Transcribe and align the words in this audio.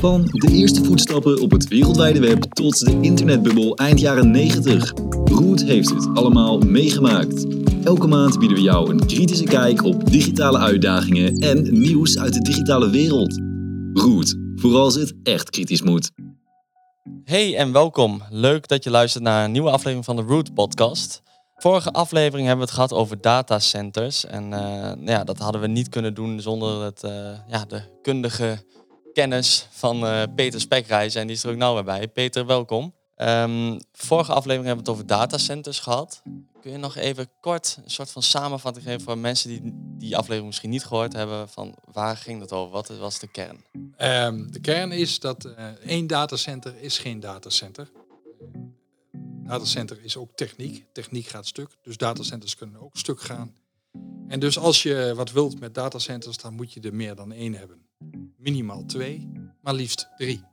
Van 0.00 0.24
de 0.24 0.50
eerste 0.50 0.84
voetstappen 0.84 1.40
op 1.40 1.50
het 1.50 1.68
wereldwijde 1.68 2.20
web 2.20 2.42
tot 2.42 2.78
de 2.78 2.98
internetbubbel 3.00 3.76
eind 3.76 4.00
jaren 4.00 4.30
90. 4.30 4.92
Root 5.24 5.62
heeft 5.62 5.90
het 5.90 6.08
allemaal 6.14 6.58
meegemaakt. 6.58 7.46
Elke 7.84 8.06
maand 8.06 8.38
bieden 8.38 8.56
we 8.56 8.62
jou 8.62 8.90
een 8.90 9.06
kritische 9.06 9.44
kijk 9.44 9.82
op 9.82 10.10
digitale 10.10 10.58
uitdagingen 10.58 11.36
en 11.36 11.80
nieuws 11.80 12.18
uit 12.18 12.32
de 12.32 12.40
digitale 12.40 12.90
wereld. 12.90 13.40
Root, 13.92 14.36
vooral 14.54 14.82
als 14.82 14.94
het 14.94 15.14
echt 15.22 15.50
kritisch 15.50 15.82
moet. 15.82 16.10
Hey 17.24 17.56
en 17.56 17.72
welkom. 17.72 18.22
Leuk 18.30 18.68
dat 18.68 18.84
je 18.84 18.90
luistert 18.90 19.24
naar 19.24 19.44
een 19.44 19.52
nieuwe 19.52 19.70
aflevering 19.70 20.04
van 20.04 20.16
de 20.16 20.22
Root 20.22 20.54
Podcast. 20.54 21.22
Vorige 21.56 21.92
aflevering 21.92 22.46
hebben 22.46 22.66
we 22.66 22.72
het 22.72 22.80
gehad 22.82 22.92
over 22.92 23.20
datacenters. 23.20 24.24
En 24.24 24.42
uh, 24.42 24.50
nou 24.50 25.10
ja, 25.10 25.24
dat 25.24 25.38
hadden 25.38 25.60
we 25.60 25.66
niet 25.66 25.88
kunnen 25.88 26.14
doen 26.14 26.40
zonder 26.40 26.82
het, 26.82 27.02
uh, 27.04 27.10
ja, 27.48 27.64
de 27.64 27.82
kundige 28.02 28.64
kennis 29.16 29.66
van 29.70 30.04
uh, 30.04 30.22
Peter 30.34 30.60
Spekreizen. 30.60 31.20
En 31.20 31.26
die 31.26 31.36
is 31.36 31.44
er 31.44 31.50
ook 31.50 31.56
nauw 31.56 31.82
bij. 31.82 32.08
Peter, 32.08 32.46
welkom. 32.46 32.94
Um, 33.16 33.78
vorige 33.92 34.32
aflevering 34.32 34.66
hebben 34.66 34.84
we 34.84 34.90
het 34.90 35.00
over 35.00 35.06
datacenters 35.06 35.78
gehad. 35.78 36.22
Kun 36.60 36.70
je 36.70 36.78
nog 36.78 36.96
even 36.96 37.30
kort 37.40 37.78
een 37.84 37.90
soort 37.90 38.10
van 38.10 38.22
samenvatting 38.22 38.84
geven 38.84 39.00
voor 39.00 39.18
mensen 39.18 39.48
die 39.48 39.60
die 39.98 40.16
aflevering 40.16 40.46
misschien 40.46 40.70
niet 40.70 40.84
gehoord 40.84 41.12
hebben? 41.12 41.48
Van 41.48 41.74
waar 41.92 42.16
ging 42.16 42.40
het 42.40 42.52
over? 42.52 42.72
Wat 42.72 42.88
was 42.88 43.18
de 43.18 43.26
kern? 43.26 43.64
Um, 43.98 44.52
de 44.52 44.60
kern 44.60 44.92
is 44.92 45.20
dat 45.20 45.44
uh, 45.44 45.64
één 45.86 46.06
datacenter 46.06 46.74
is 46.80 46.98
geen 46.98 47.20
datacenter. 47.20 47.90
Datacenter 49.44 49.98
is 50.02 50.16
ook 50.16 50.30
techniek. 50.34 50.84
Techniek 50.92 51.26
gaat 51.26 51.46
stuk. 51.46 51.68
Dus 51.82 51.96
datacenters 51.96 52.56
kunnen 52.56 52.80
ook 52.80 52.96
stuk 52.96 53.20
gaan. 53.20 53.54
En 54.28 54.40
dus 54.40 54.58
als 54.58 54.82
je 54.82 55.12
wat 55.14 55.32
wilt 55.32 55.60
met 55.60 55.74
datacenters, 55.74 56.36
dan 56.36 56.54
moet 56.54 56.72
je 56.72 56.80
er 56.80 56.94
meer 56.94 57.14
dan 57.14 57.32
één 57.32 57.54
hebben. 57.54 57.85
Minimaal 58.36 58.84
twee, 58.84 59.32
maar 59.60 59.74
liefst 59.74 60.08
drie. 60.16 60.44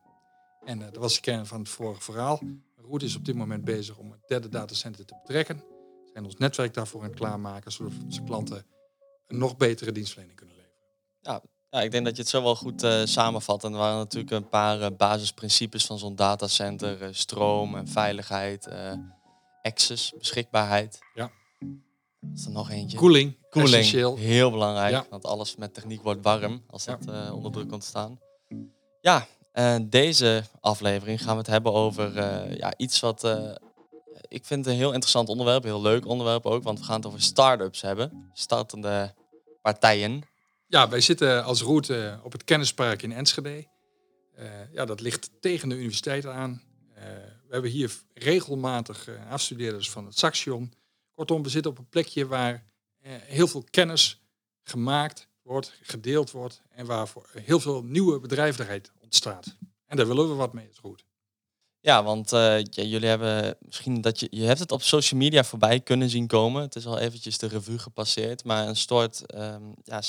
En 0.66 0.80
uh, 0.80 0.86
dat 0.86 0.96
was 0.96 1.14
de 1.14 1.22
kern 1.22 1.46
van 1.46 1.60
het 1.60 1.70
vorige 1.70 2.02
verhaal. 2.02 2.42
Roet 2.76 3.04
is 3.04 3.16
op 3.16 3.26
dit 3.26 3.36
moment 3.36 3.66
bezig 3.66 3.98
om 3.98 4.12
het 4.12 4.28
derde 4.28 4.50
datacenter 4.50 5.06
te 5.06 5.16
betrekken. 5.22 5.56
We 5.56 6.10
zijn 6.14 6.26
ons 6.26 6.36
netwerk 6.36 6.74
daarvoor 6.74 7.02
aan 7.02 7.08
het 7.08 7.16
klaarmaken, 7.16 7.72
zodat 7.72 7.92
onze 8.06 8.24
klanten 8.24 8.66
een 9.28 9.38
nog 9.38 9.58
betere 9.58 9.92
dienstverlening 9.92 10.38
kunnen 10.38 10.56
leveren. 10.56 10.80
Ja, 11.22 11.42
ja 11.70 11.82
ik 11.82 11.92
denk 11.92 12.06
dat 12.06 12.16
je 12.16 12.22
het 12.22 12.32
zo 12.32 12.44
wel 12.44 12.56
goed 12.56 12.84
uh, 12.84 13.06
samenvat. 13.06 13.64
En 13.64 13.72
er 13.72 13.78
waren 13.78 13.98
natuurlijk 13.98 14.32
een 14.34 14.50
paar 14.50 14.80
uh, 14.80 14.88
basisprincipes 14.98 15.86
van 15.86 16.00
zo'n 16.00 16.16
datacenter. 16.16 17.16
stroom 17.16 17.76
en 17.76 17.88
veiligheid, 17.88 18.68
access, 19.62 20.14
beschikbaarheid. 20.18 21.00
Ja. 21.14 21.32
Is 22.36 22.46
er 22.46 22.52
nog 22.52 22.70
eentje? 22.70 22.98
Koeling. 22.98 23.38
Koeling, 23.50 23.74
essentieel. 23.74 24.16
heel 24.16 24.52
belangrijk. 24.52 24.92
Ja. 24.92 25.06
Want 25.10 25.26
alles 25.26 25.56
met 25.56 25.74
techniek 25.74 26.02
wordt 26.02 26.24
warm 26.24 26.64
als 26.68 26.86
het 26.86 27.08
uh, 27.10 27.34
onder 27.36 27.52
druk 27.52 27.70
komt 27.70 27.84
staan. 27.84 28.20
Ja, 29.02 29.28
uh, 29.54 29.76
deze 29.84 30.44
aflevering 30.60 31.22
gaan 31.22 31.34
we 31.34 31.38
het 31.38 31.48
hebben 31.48 31.74
over 31.74 32.18
uh, 32.18 32.58
ja, 32.58 32.74
iets 32.78 33.00
wat 33.00 33.28
ik 34.28 34.46
vind 34.46 34.66
een 34.66 34.76
heel 34.76 34.92
interessant 34.92 35.30
onderwerp. 35.30 35.64
Heel 35.64 35.82
leuk 35.82 36.06
onderwerp 36.06 36.46
ook, 36.46 36.64
want 36.64 36.80
we 36.80 36.86
gaan 36.86 36.96
het 36.96 37.06
over 37.06 37.22
start-ups 37.22 37.82
hebben. 37.82 38.30
Startende 38.34 39.14
partijen. 39.62 40.22
Ja, 40.68 40.90
wij 40.90 41.02
zitten 41.02 41.44
als 41.44 41.62
route 41.62 42.20
op 42.24 42.32
het 42.32 42.44
kennispark 42.44 43.02
in 43.02 43.12
Enschede. 43.12 43.68
ja, 44.72 44.86
dat 44.86 45.02
ligt 45.02 45.30
tegen 45.40 45.70
de 45.70 45.76
universiteit 45.76 46.26
aan. 46.26 46.62
we 47.48 47.50
hebben 47.50 47.72
hier 47.72 47.92
regelmatig 48.14 49.10
afstudeerders 49.30 49.90
van 49.90 50.06
het 50.06 50.18
Saxion. 50.18 50.74
Kortom, 51.14 51.44
we 51.44 51.50
zitten 51.50 51.72
op 51.72 51.78
een 51.78 51.90
plekje 51.90 52.28
waar 52.28 52.64
eh, 53.00 53.12
heel 53.22 53.48
veel 53.48 53.64
kennis 53.70 54.22
gemaakt 54.62 55.28
wordt, 55.42 55.74
gedeeld 55.82 56.32
wordt 56.32 56.62
en 56.70 56.86
waar 56.86 57.08
heel 57.34 57.60
veel 57.60 57.84
nieuwe 57.84 58.20
bedrijvigheid 58.20 58.92
ontstaat. 59.02 59.58
En 59.86 59.98
daar 59.98 60.08
willen 60.08 60.30
we 60.30 60.34
wat 60.34 60.54
mee, 60.54 60.70
is 60.70 60.78
goed. 60.78 61.06
Ja, 61.80 62.04
want 62.04 62.34
uh, 62.34 62.60
ja, 62.64 62.84
jullie 62.84 63.08
hebben 63.08 63.58
misschien 63.60 64.02
dat 64.02 64.20
je, 64.20 64.28
je 64.30 64.44
hebt 64.44 64.60
het 64.60 64.72
op 64.72 64.82
social 64.82 65.20
media 65.20 65.44
voorbij 65.44 65.80
kunnen 65.80 66.10
zien 66.10 66.28
komen. 66.28 66.62
Het 66.62 66.76
is 66.76 66.86
al 66.86 67.00
eventjes 67.00 67.38
de 67.38 67.48
revue 67.48 67.80
gepasseerd, 67.80 68.44
maar 68.44 68.68
een 68.68 68.76
soort 68.76 69.36
um, 69.36 69.74
ja, 69.84 70.02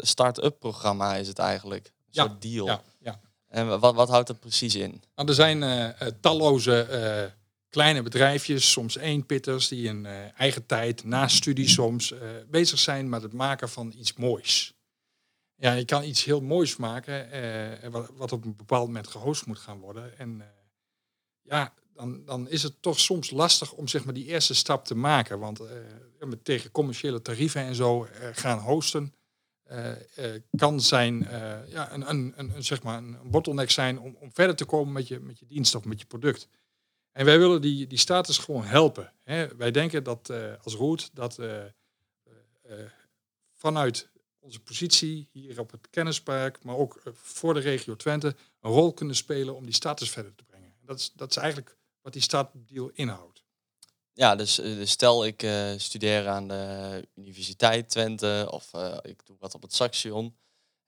start-up 0.00 0.58
programma 0.58 1.14
is 1.14 1.28
het 1.28 1.38
eigenlijk. 1.38 1.86
Een 1.86 1.92
ja, 2.10 2.24
soort 2.24 2.42
deal. 2.42 2.66
Ja, 2.66 2.82
ja. 2.98 3.20
En 3.48 3.80
wat, 3.80 3.94
wat 3.94 4.08
houdt 4.08 4.28
het 4.28 4.40
precies 4.40 4.74
in? 4.74 5.02
Nou, 5.14 5.28
er 5.28 5.34
zijn 5.34 5.62
uh, 5.62 6.08
talloze 6.20 6.88
uh, 6.90 7.43
kleine 7.74 8.02
bedrijfjes, 8.02 8.70
soms 8.70 8.96
eenpitters, 8.96 9.68
die 9.68 9.88
in 9.88 10.04
uh, 10.04 10.40
eigen 10.40 10.66
tijd, 10.66 11.04
na 11.04 11.28
studie 11.28 11.68
soms, 11.68 12.12
uh, 12.12 12.20
bezig 12.50 12.78
zijn 12.78 13.08
met 13.08 13.22
het 13.22 13.32
maken 13.32 13.68
van 13.68 13.92
iets 13.96 14.14
moois. 14.14 14.74
Ja, 15.54 15.72
je 15.72 15.84
kan 15.84 16.04
iets 16.04 16.24
heel 16.24 16.40
moois 16.40 16.76
maken, 16.76 17.28
uh, 17.84 18.00
wat, 18.16 18.32
op 18.32 18.44
een 18.44 18.56
bepaald 18.56 18.86
moment 18.86 19.06
gehost 19.06 19.46
moet 19.46 19.58
gaan 19.58 19.78
worden. 19.78 20.18
En 20.18 20.42
ja, 21.42 21.74
dan, 21.94 22.24
dan 22.24 22.48
is 22.48 22.62
het 22.62 22.82
toch 22.82 23.00
soms 23.00 23.30
lastig 23.30 23.72
om 23.72 23.88
zeg 23.88 24.04
maar, 24.04 24.14
die 24.14 24.26
eerste 24.26 24.54
stap 24.54 24.84
te 24.84 24.94
maken. 24.94 25.38
Want 25.38 25.60
tegen 26.42 26.70
commerciële 26.70 27.22
tarieven 27.22 27.60
en 27.60 27.74
zo 27.74 28.06
gaan 28.32 28.58
hosten 28.58 29.14
kan 30.56 30.80
zijn 30.80 31.28
ja, 31.68 31.92
een, 31.92 32.10
een, 32.10 32.32
een, 32.36 32.64
zeg 32.64 32.82
maar 32.82 32.98
een 32.98 33.18
bottleneck 33.24 33.70
zijn 33.70 34.00
om, 34.00 34.16
om 34.20 34.32
verder 34.32 34.56
te 34.56 34.64
komen 34.64 34.92
met 34.92 35.08
je, 35.08 35.20
met 35.20 35.38
je 35.38 35.46
dienst 35.46 35.74
of 35.74 35.84
met 35.84 36.00
je 36.00 36.06
product. 36.06 36.48
En 37.14 37.24
wij 37.24 37.38
willen 37.38 37.60
die, 37.60 37.86
die 37.86 37.98
status 37.98 38.38
gewoon 38.38 38.64
helpen. 38.64 39.12
Hè. 39.22 39.56
Wij 39.56 39.70
denken 39.70 40.04
dat 40.04 40.28
uh, 40.30 40.52
als 40.62 40.74
Roet 40.74 41.10
dat 41.12 41.38
uh, 41.38 41.64
uh, 42.66 42.78
vanuit 43.52 44.08
onze 44.38 44.60
positie 44.60 45.28
hier 45.32 45.60
op 45.60 45.70
het 45.70 45.90
kennispark, 45.90 46.62
maar 46.62 46.76
ook 46.76 47.02
voor 47.12 47.54
de 47.54 47.60
regio 47.60 47.96
Twente, 47.96 48.36
een 48.60 48.70
rol 48.70 48.92
kunnen 48.92 49.16
spelen 49.16 49.54
om 49.54 49.64
die 49.64 49.74
status 49.74 50.10
verder 50.10 50.34
te 50.34 50.44
brengen. 50.44 50.74
Dat 50.80 50.98
is, 50.98 51.12
dat 51.14 51.30
is 51.30 51.36
eigenlijk 51.36 51.76
wat 52.00 52.12
die 52.12 52.22
startdeal 52.22 52.90
inhoudt. 52.92 53.42
Ja, 54.12 54.36
dus, 54.36 54.54
dus 54.54 54.90
stel 54.90 55.26
ik 55.26 55.46
studeer 55.76 56.28
aan 56.28 56.48
de 56.48 57.08
Universiteit 57.14 57.88
Twente 57.88 58.48
of 58.50 58.70
ik 59.02 59.26
doe 59.26 59.36
wat 59.38 59.54
op 59.54 59.62
het 59.62 59.74
Saxion. 59.74 60.36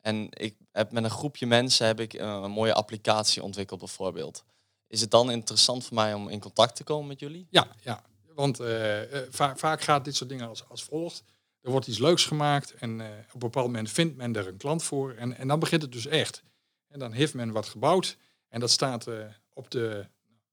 En 0.01 0.27
ik 0.31 0.57
heb 0.73 0.93
met 0.93 1.05
een 1.05 1.11
groepje 1.11 1.47
mensen 1.47 1.87
heb 1.87 2.01
ik 2.01 2.13
een 2.13 2.51
mooie 2.51 2.75
applicatie 2.75 3.43
ontwikkeld 3.43 3.81
bijvoorbeeld. 3.81 4.45
Is 4.89 5.01
het 5.01 5.11
dan 5.11 5.31
interessant 5.31 5.85
voor 5.85 5.95
mij 5.95 6.15
om 6.15 6.29
in 6.29 6.41
contact 6.41 6.77
te 6.77 6.85
komen 6.85 7.07
met 7.07 7.21
jullie? 7.21 7.47
Ja, 7.51 7.69
ja. 7.81 8.05
want 8.35 8.61
uh, 8.61 9.01
va 9.31 9.57
vaak 9.57 9.81
gaat 9.81 10.05
dit 10.05 10.17
soort 10.17 10.31
dingen 10.31 10.49
als, 10.49 10.69
als 10.69 10.85
volgt. 10.85 11.23
Er 11.61 11.71
wordt 11.71 11.87
iets 11.87 11.99
leuks 11.99 12.25
gemaakt 12.25 12.75
en 12.75 12.99
uh, 12.99 13.07
op 13.07 13.33
een 13.33 13.39
bepaald 13.39 13.67
moment 13.67 13.91
vindt 13.91 14.17
men 14.17 14.37
er 14.37 14.49
een 14.49 14.57
klant 14.57 14.83
voor. 14.83 15.13
En, 15.13 15.37
en 15.37 15.49
dan 15.49 15.59
begint 15.59 15.83
het 15.83 15.93
dus 15.93 16.07
echt. 16.07 16.43
En 16.89 16.99
dan 16.99 17.13
heeft 17.13 17.35
men 17.35 17.53
wat 17.53 17.67
gebouwd 17.67 18.17
en 18.49 18.61
dat 18.61 18.71
staat 18.71 19.07
op 19.53 19.71
de 19.71 20.07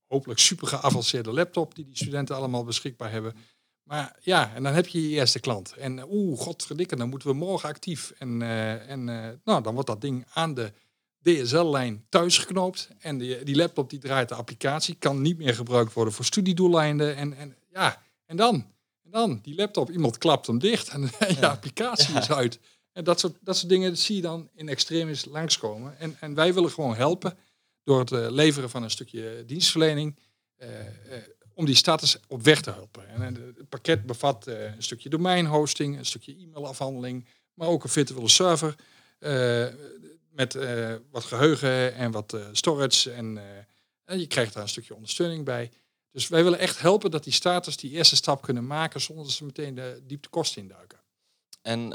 hopelijk 0.08 0.40
super 0.40 0.68
geavanceerde 0.68 1.34
laptop 1.34 1.76
die 1.76 1.86
die 1.86 1.96
studenten 1.96 2.36
allemaal 2.36 2.64
beschikbaar 2.64 3.12
hebben. 3.12 3.36
Maar 3.84 4.18
ja, 4.22 4.54
en 4.56 4.64
dan 4.64 4.74
heb 4.74 4.88
je 4.88 5.10
je 5.10 5.16
eerste 5.16 5.40
klant. 5.40 5.74
En 5.74 6.04
oeh, 6.10 6.40
godverdikke, 6.40 6.96
dan 6.96 7.10
moeten 7.10 7.28
we 7.28 7.36
morgen 7.36 7.70
actief. 7.70 8.14
En, 8.18 8.42
en 8.88 9.04
nou, 9.44 9.64
dan 9.64 9.74
wordt 9.74 9.90
dat 9.90 10.02
ding 10.02 10.26
aan 10.34 10.54
de 10.54 10.74
DSL-lijn 11.24 12.06
thuis 12.10 12.38
geknoopt. 12.38 12.88
En 13.00 13.18
die, 13.18 13.44
die 13.44 13.56
laptop 13.56 13.90
die 13.90 14.00
draait 14.00 14.30
de 14.30 14.36
applicatie, 14.36 14.96
kan 15.00 15.22
niet 15.22 15.38
meer 15.38 15.56
gebruikt 15.56 15.94
worden 15.94 16.14
voor 16.14 16.26
studiedoeleinden. 16.26 17.16
En, 17.16 17.38
en 17.38 17.56
ja, 17.72 18.02
en 18.26 18.36
dan? 18.36 18.56
En 19.04 19.12
dan, 19.12 19.40
die 19.42 19.56
laptop, 19.56 19.90
iemand 19.90 20.18
klapt 20.18 20.48
hem 20.48 20.60
dicht 20.60 20.90
en 20.90 21.02
je 21.20 21.36
ja. 21.40 21.50
applicatie 21.50 22.18
is 22.18 22.32
uit. 22.32 22.60
En 22.92 23.04
dat 23.04 23.20
soort, 23.20 23.38
dat 23.42 23.58
soort 23.58 23.70
dingen 23.70 23.98
zie 23.98 24.16
je 24.16 24.22
dan 24.22 24.50
in 24.56 24.70
extremis 24.70 25.26
langskomen. 25.26 26.00
En, 26.00 26.18
en 26.20 26.34
wij 26.34 26.54
willen 26.54 26.72
gewoon 26.72 26.96
helpen 26.96 27.38
door 27.84 28.00
het 28.00 28.12
uh, 28.12 28.30
leveren 28.30 28.70
van 28.70 28.84
een 28.84 28.92
stukje 28.92 29.44
dienstverlening. 29.46 30.16
Uh, 30.58 30.70
uh, 30.70 30.86
om 31.54 31.66
die 31.66 31.76
status 31.76 32.18
op 32.28 32.44
weg 32.44 32.62
te 32.62 32.72
helpen. 32.72 33.08
En 33.10 33.22
het 33.22 33.70
pakket 33.70 34.06
bevat 34.06 34.48
een 34.48 34.84
stukje 34.84 35.10
domeinhosting, 35.10 35.98
een 35.98 36.06
stukje 36.06 36.36
e-mailafhandeling, 36.38 37.26
maar 37.54 37.68
ook 37.68 37.84
een 37.84 37.90
virtuele 37.90 38.30
server 38.30 38.76
met 40.34 40.56
uh, 40.56 40.94
wat 41.12 41.24
geheugen 41.24 41.94
en 41.96 42.12
wat 42.12 42.34
uh, 42.34 42.46
storage. 42.52 43.12
En, 43.12 43.36
uh, 43.36 43.42
en, 44.06 44.20
je 44.20 44.28
krijgt 44.28 44.54
daar 44.54 44.64
een 44.64 44.70
stukje 44.70 44.96
ondersteuning 44.96 45.46
bij. 45.46 45.72
Dus 46.12 46.28
wij 46.28 46.44
willen 46.44 46.60
echt 46.60 46.80
helpen 46.80 47.12
dat 47.12 47.24
die 47.24 47.34
starters 47.34 47.78
die 47.78 47.92
eerste 47.92 48.16
stap 48.16 48.42
kunnen 48.42 48.68
maken 48.68 49.02
zonder 49.02 49.26
dat 49.26 49.34
ze 49.34 49.46
meteen 49.46 49.76
de 49.76 50.02
diepte 50.04 50.30
kosten 50.30 50.62
induiken. 50.62 51.00
En 51.62 51.90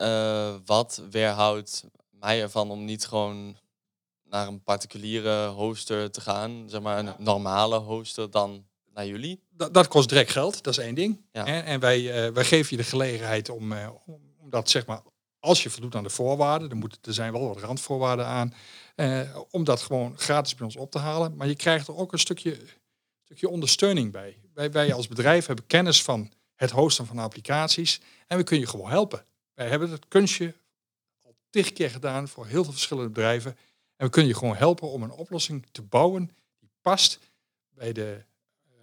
wat 0.64 1.02
weerhoudt 1.11 1.85
mij 2.11 2.43
ervan 2.43 2.70
om 2.70 2.85
niet 2.85 3.06
gewoon 3.06 3.56
naar 4.25 4.46
een 4.46 4.62
particuliere 4.62 5.46
hoster 5.46 6.11
te 6.11 6.20
gaan, 6.20 6.64
zeg 6.69 6.81
maar 6.81 6.99
een 6.99 7.14
normale 7.19 7.79
hoster 7.79 8.31
dan 8.31 8.67
naar 8.94 9.06
jullie? 9.06 9.43
Dat, 9.50 9.75
dat 9.75 9.88
kost 9.88 10.08
direct 10.08 10.31
geld, 10.31 10.62
dat 10.62 10.79
is 10.79 10.85
één 10.85 10.94
ding. 10.94 11.25
Ja. 11.32 11.46
En 11.46 11.81
wij, 11.81 12.32
wij 12.32 12.44
geven 12.44 12.76
je 12.76 12.82
de 12.82 12.88
gelegenheid 12.88 13.49
om, 13.49 13.73
om, 14.06 14.20
om 14.38 14.50
dat 14.50 14.70
zeg 14.70 14.87
maar 14.87 15.02
als 15.49 15.62
je 15.62 15.71
voldoet 15.71 15.95
aan 15.95 16.03
de 16.03 16.11
voorwaarden, 16.11 16.69
dan 16.69 16.79
moet, 16.79 16.99
er 17.03 17.15
zijn 17.15 17.33
wel 17.33 17.49
wat 17.49 17.61
randvoorwaarden 17.61 18.27
aan, 18.27 18.55
eh, 18.95 19.39
om 19.50 19.65
dat 19.65 19.81
gewoon 19.81 20.19
gratis 20.19 20.55
bij 20.55 20.65
ons 20.65 20.77
op 20.77 20.91
te 20.91 20.99
halen. 20.99 21.37
Maar 21.37 21.47
je 21.47 21.56
krijgt 21.56 21.89
er 21.89 21.97
ook 21.97 22.12
een 22.12 22.19
stukje, 22.19 22.59
stukje 23.25 23.49
ondersteuning 23.49 24.12
bij. 24.12 24.37
Wij, 24.55 24.71
wij 24.71 24.93
als 24.93 25.09
bedrijf 25.09 25.47
hebben 25.47 25.67
kennis 25.67 26.03
van 26.03 26.33
het 26.55 26.71
hosten 26.71 27.06
van 27.06 27.19
applicaties 27.19 28.00
en 28.27 28.37
we 28.37 28.45
kunnen 28.45 28.65
je 28.65 28.71
gewoon 28.71 28.91
helpen. 28.91 29.25
Wij 29.55 29.69
hebben 29.69 29.91
het 29.91 30.09
kunstje 30.09 30.55
al 31.23 31.37
tig 31.50 31.73
keer 31.73 31.91
gedaan 31.91 32.29
voor 32.29 32.47
heel 32.47 32.65
veel 32.65 32.73
verschillende 32.73 33.11
bedrijven. 33.11 33.56
En 33.97 34.06
we 34.06 34.12
kunnen 34.12 34.31
je 34.31 34.39
gewoon 34.39 34.56
helpen 34.56 34.89
om 34.89 35.03
een 35.03 35.11
oplossing 35.11 35.67
te 35.73 35.83
bouwen 35.83 36.31
die 36.59 36.71
past 36.81 37.19
bij 37.69 37.93
de, 37.93 38.25
uh, 38.67 38.75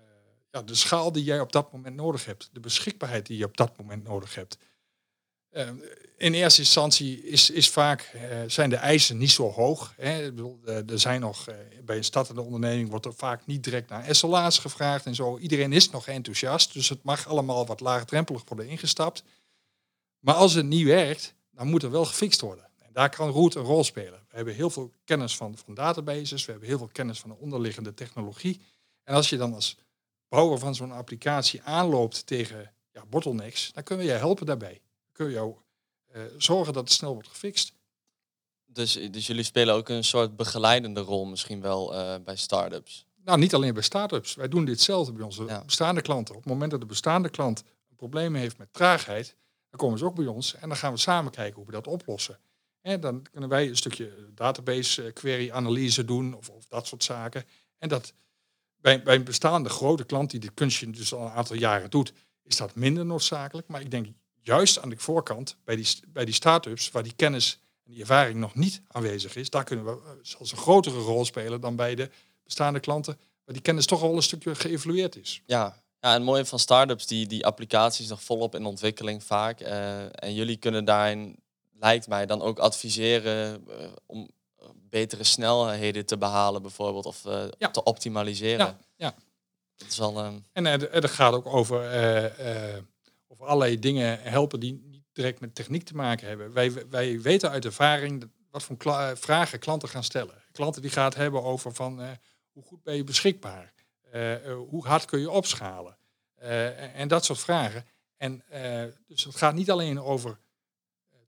ja, 0.51 0.61
de 0.61 0.75
schaal 0.75 1.11
die 1.11 1.23
jij 1.23 1.39
op 1.39 1.51
dat 1.51 1.71
moment 1.71 1.95
nodig 1.95 2.25
hebt. 2.25 2.49
De 2.51 2.59
beschikbaarheid 2.59 3.25
die 3.25 3.37
je 3.37 3.45
op 3.45 3.57
dat 3.57 3.77
moment 3.77 4.03
nodig 4.03 4.35
hebt. 4.35 4.57
Uh, 5.55 5.69
in 6.17 6.33
eerste 6.33 6.61
instantie 6.61 7.23
is, 7.23 7.49
is 7.49 7.69
vaak, 7.69 8.11
uh, 8.15 8.21
zijn 8.47 8.69
de 8.69 8.75
eisen 8.75 9.17
niet 9.17 9.31
zo 9.31 9.51
hoog. 9.51 9.93
Hè. 9.97 10.31
Bedoel, 10.31 10.59
er 10.65 10.99
zijn 10.99 11.21
nog, 11.21 11.45
bij 11.85 11.97
een 11.97 12.03
startende 12.03 12.41
onderneming 12.41 12.89
wordt 12.89 13.05
er 13.05 13.13
vaak 13.13 13.45
niet 13.45 13.63
direct 13.63 13.89
naar 13.89 14.15
SLA's 14.15 14.59
gevraagd 14.59 15.05
en 15.05 15.15
zo. 15.15 15.37
Iedereen 15.37 15.73
is 15.73 15.89
nog 15.89 16.07
enthousiast, 16.07 16.73
dus 16.73 16.89
het 16.89 17.03
mag 17.03 17.27
allemaal 17.27 17.65
wat 17.65 17.79
laagdrempelig 17.79 18.43
worden 18.47 18.67
ingestapt. 18.67 19.23
Maar 20.19 20.35
als 20.35 20.53
het 20.53 20.65
niet 20.65 20.85
werkt, 20.85 21.33
dan 21.51 21.67
moet 21.67 21.83
er 21.83 21.91
wel 21.91 22.05
gefixt 22.05 22.41
worden. 22.41 22.69
En 22.79 22.89
daar 22.93 23.09
kan 23.09 23.29
Root 23.29 23.55
een 23.55 23.63
rol 23.63 23.83
spelen. 23.83 24.19
We 24.29 24.35
hebben 24.35 24.53
heel 24.53 24.69
veel 24.69 24.91
kennis 25.03 25.35
van, 25.35 25.57
van 25.57 25.73
databases, 25.73 26.45
we 26.45 26.51
hebben 26.51 26.69
heel 26.69 26.77
veel 26.77 26.89
kennis 26.91 27.19
van 27.19 27.29
de 27.29 27.37
onderliggende 27.37 27.93
technologie. 27.93 28.61
En 29.03 29.15
als 29.15 29.29
je 29.29 29.37
dan 29.37 29.53
als 29.53 29.77
bouwer 30.29 30.59
van 30.59 30.75
zo'n 30.75 30.91
applicatie 30.91 31.61
aanloopt 31.61 32.27
tegen 32.27 32.73
ja, 32.91 33.05
bottlenecks, 33.05 33.71
dan 33.73 33.83
kunnen 33.83 34.05
we 34.05 34.11
je 34.11 34.17
helpen 34.17 34.45
daarbij. 34.45 34.81
Kunnen 35.15 35.33
we 35.33 35.39
jou 35.39 35.55
uh, 36.15 36.21
zorgen 36.37 36.73
dat 36.73 36.83
het 36.83 36.93
snel 36.93 37.13
wordt 37.13 37.27
gefixt. 37.27 37.73
Dus, 38.65 38.93
dus 39.11 39.27
jullie 39.27 39.43
spelen 39.43 39.75
ook 39.75 39.89
een 39.89 40.03
soort 40.03 40.35
begeleidende 40.35 41.01
rol 41.01 41.25
misschien 41.25 41.61
wel 41.61 41.93
uh, 41.93 42.15
bij 42.23 42.35
start-ups? 42.35 43.05
Nou, 43.23 43.39
niet 43.39 43.53
alleen 43.53 43.73
bij 43.73 43.83
start-ups. 43.83 44.35
Wij 44.35 44.47
doen 44.47 44.65
ditzelfde 44.65 45.13
bij 45.13 45.25
onze 45.25 45.43
ja. 45.43 45.63
bestaande 45.65 46.01
klanten. 46.01 46.35
Op 46.35 46.41
het 46.41 46.51
moment 46.51 46.71
dat 46.71 46.79
de 46.79 46.85
bestaande 46.85 47.29
klant 47.29 47.63
een 47.89 47.95
probleem 47.95 48.35
heeft 48.35 48.57
met 48.57 48.73
traagheid, 48.73 49.35
dan 49.69 49.79
komen 49.79 49.99
ze 49.99 50.05
ook 50.05 50.15
bij 50.15 50.25
ons 50.25 50.55
en 50.55 50.67
dan 50.67 50.77
gaan 50.77 50.93
we 50.93 50.99
samen 50.99 51.31
kijken 51.31 51.55
hoe 51.55 51.65
we 51.65 51.71
dat 51.71 51.87
oplossen. 51.87 52.39
En 52.81 52.99
dan 52.99 53.25
kunnen 53.31 53.49
wij 53.49 53.67
een 53.67 53.77
stukje 53.77 54.31
database 54.33 55.03
eh, 55.03 55.13
query 55.13 55.51
analyse 55.51 56.05
doen 56.05 56.33
of, 56.33 56.49
of 56.49 56.65
dat 56.67 56.87
soort 56.87 57.03
zaken. 57.03 57.45
En 57.77 57.89
dat 57.89 58.13
bij, 58.75 59.03
bij 59.03 59.15
een 59.15 59.23
bestaande 59.23 59.69
grote 59.69 60.03
klant 60.03 60.31
die 60.31 60.39
dit 60.39 60.53
kunstje 60.53 60.89
dus 60.89 61.13
al 61.13 61.25
een 61.25 61.31
aantal 61.31 61.55
jaren 61.55 61.89
doet, 61.89 62.13
is 62.43 62.57
dat 62.57 62.75
minder 62.75 63.05
noodzakelijk. 63.05 63.67
Maar 63.67 63.81
ik 63.81 63.91
denk 63.91 64.07
juist 64.45 64.81
aan 64.81 64.89
de 64.89 64.97
voorkant, 64.97 65.57
bij 65.63 65.75
die, 65.75 65.87
bij 66.07 66.25
die 66.25 66.33
start-ups, 66.33 66.91
waar 66.91 67.03
die 67.03 67.13
kennis 67.15 67.59
en 67.83 67.91
die 67.91 68.01
ervaring 68.01 68.39
nog 68.39 68.55
niet 68.55 68.81
aanwezig 68.87 69.35
is, 69.35 69.49
daar 69.49 69.63
kunnen 69.63 69.85
we 69.85 69.91
eh, 69.91 70.11
zelfs 70.21 70.51
een 70.51 70.57
grotere 70.57 70.99
rol 70.99 71.25
spelen 71.25 71.61
dan 71.61 71.75
bij 71.75 71.95
de 71.95 72.09
bestaande 72.43 72.79
klanten, 72.79 73.17
waar 73.45 73.53
die 73.53 73.63
kennis 73.63 73.85
toch 73.85 74.01
al 74.01 74.15
een 74.15 74.21
stukje 74.21 74.55
geëvalueerd 74.55 75.15
is. 75.15 75.41
Ja, 75.45 75.83
ja, 75.99 76.11
en 76.11 76.17
het 76.17 76.23
mooie 76.23 76.45
van 76.45 76.59
startups, 76.59 77.05
die, 77.05 77.27
die 77.27 77.45
applicaties 77.45 78.07
nog 78.07 78.23
volop 78.23 78.55
in 78.55 78.65
ontwikkeling 78.65 79.23
vaak. 79.23 79.61
Uh, 79.61 80.23
en 80.23 80.33
jullie 80.33 80.57
kunnen 80.57 80.85
daarin, 80.85 81.35
lijkt 81.73 82.07
mij, 82.07 82.25
dan 82.25 82.41
ook 82.41 82.59
adviseren 82.59 83.63
uh, 83.69 83.75
om 84.05 84.29
betere 84.73 85.23
snelheden 85.23 86.05
te 86.05 86.17
behalen 86.17 86.61
bijvoorbeeld. 86.61 87.05
Of 87.05 87.25
uh, 87.25 87.43
ja. 87.57 87.71
te 87.71 87.83
optimaliseren. 87.83 88.65
Ja, 88.65 88.77
ja. 88.95 89.15
Dat 89.75 89.87
is 89.87 89.97
wel, 89.97 90.41
En 90.51 90.65
er 90.65 91.09
gaat 91.09 91.33
ook 91.33 91.45
over, 91.45 91.91
over 93.35 93.47
allerlei 93.47 93.79
dingen 93.79 94.21
helpen 94.21 94.59
die 94.59 94.81
niet 94.85 95.03
direct 95.13 95.39
met 95.39 95.55
techniek 95.55 95.83
te 95.83 95.95
maken 95.95 96.27
hebben. 96.27 96.53
Wij, 96.53 96.87
wij 96.89 97.21
weten 97.21 97.49
uit 97.49 97.65
ervaring 97.65 98.31
wat 98.51 98.63
voor 98.63 99.17
vragen 99.17 99.59
klanten 99.59 99.89
gaan 99.89 100.03
stellen. 100.03 100.43
Klanten 100.51 100.81
die 100.81 100.91
gaat 100.91 101.15
hebben 101.15 101.43
over 101.43 101.73
van 101.73 102.17
hoe 102.51 102.63
goed 102.63 102.83
ben 102.83 102.95
je 102.95 103.03
beschikbaar? 103.03 103.73
Eh, 104.11 104.33
eh, 104.33 104.57
hoe 104.69 104.87
hard 104.87 105.05
kun 105.05 105.19
je 105.19 105.29
opschalen? 105.29 105.97
Eh, 106.35 106.99
en 106.99 107.07
dat 107.07 107.25
soort 107.25 107.39
vragen. 107.39 107.85
En 108.17 108.43
dus 109.07 109.23
het 109.23 109.35
gaat 109.35 109.53
niet 109.53 109.71
alleen 109.71 110.01
over 110.01 110.39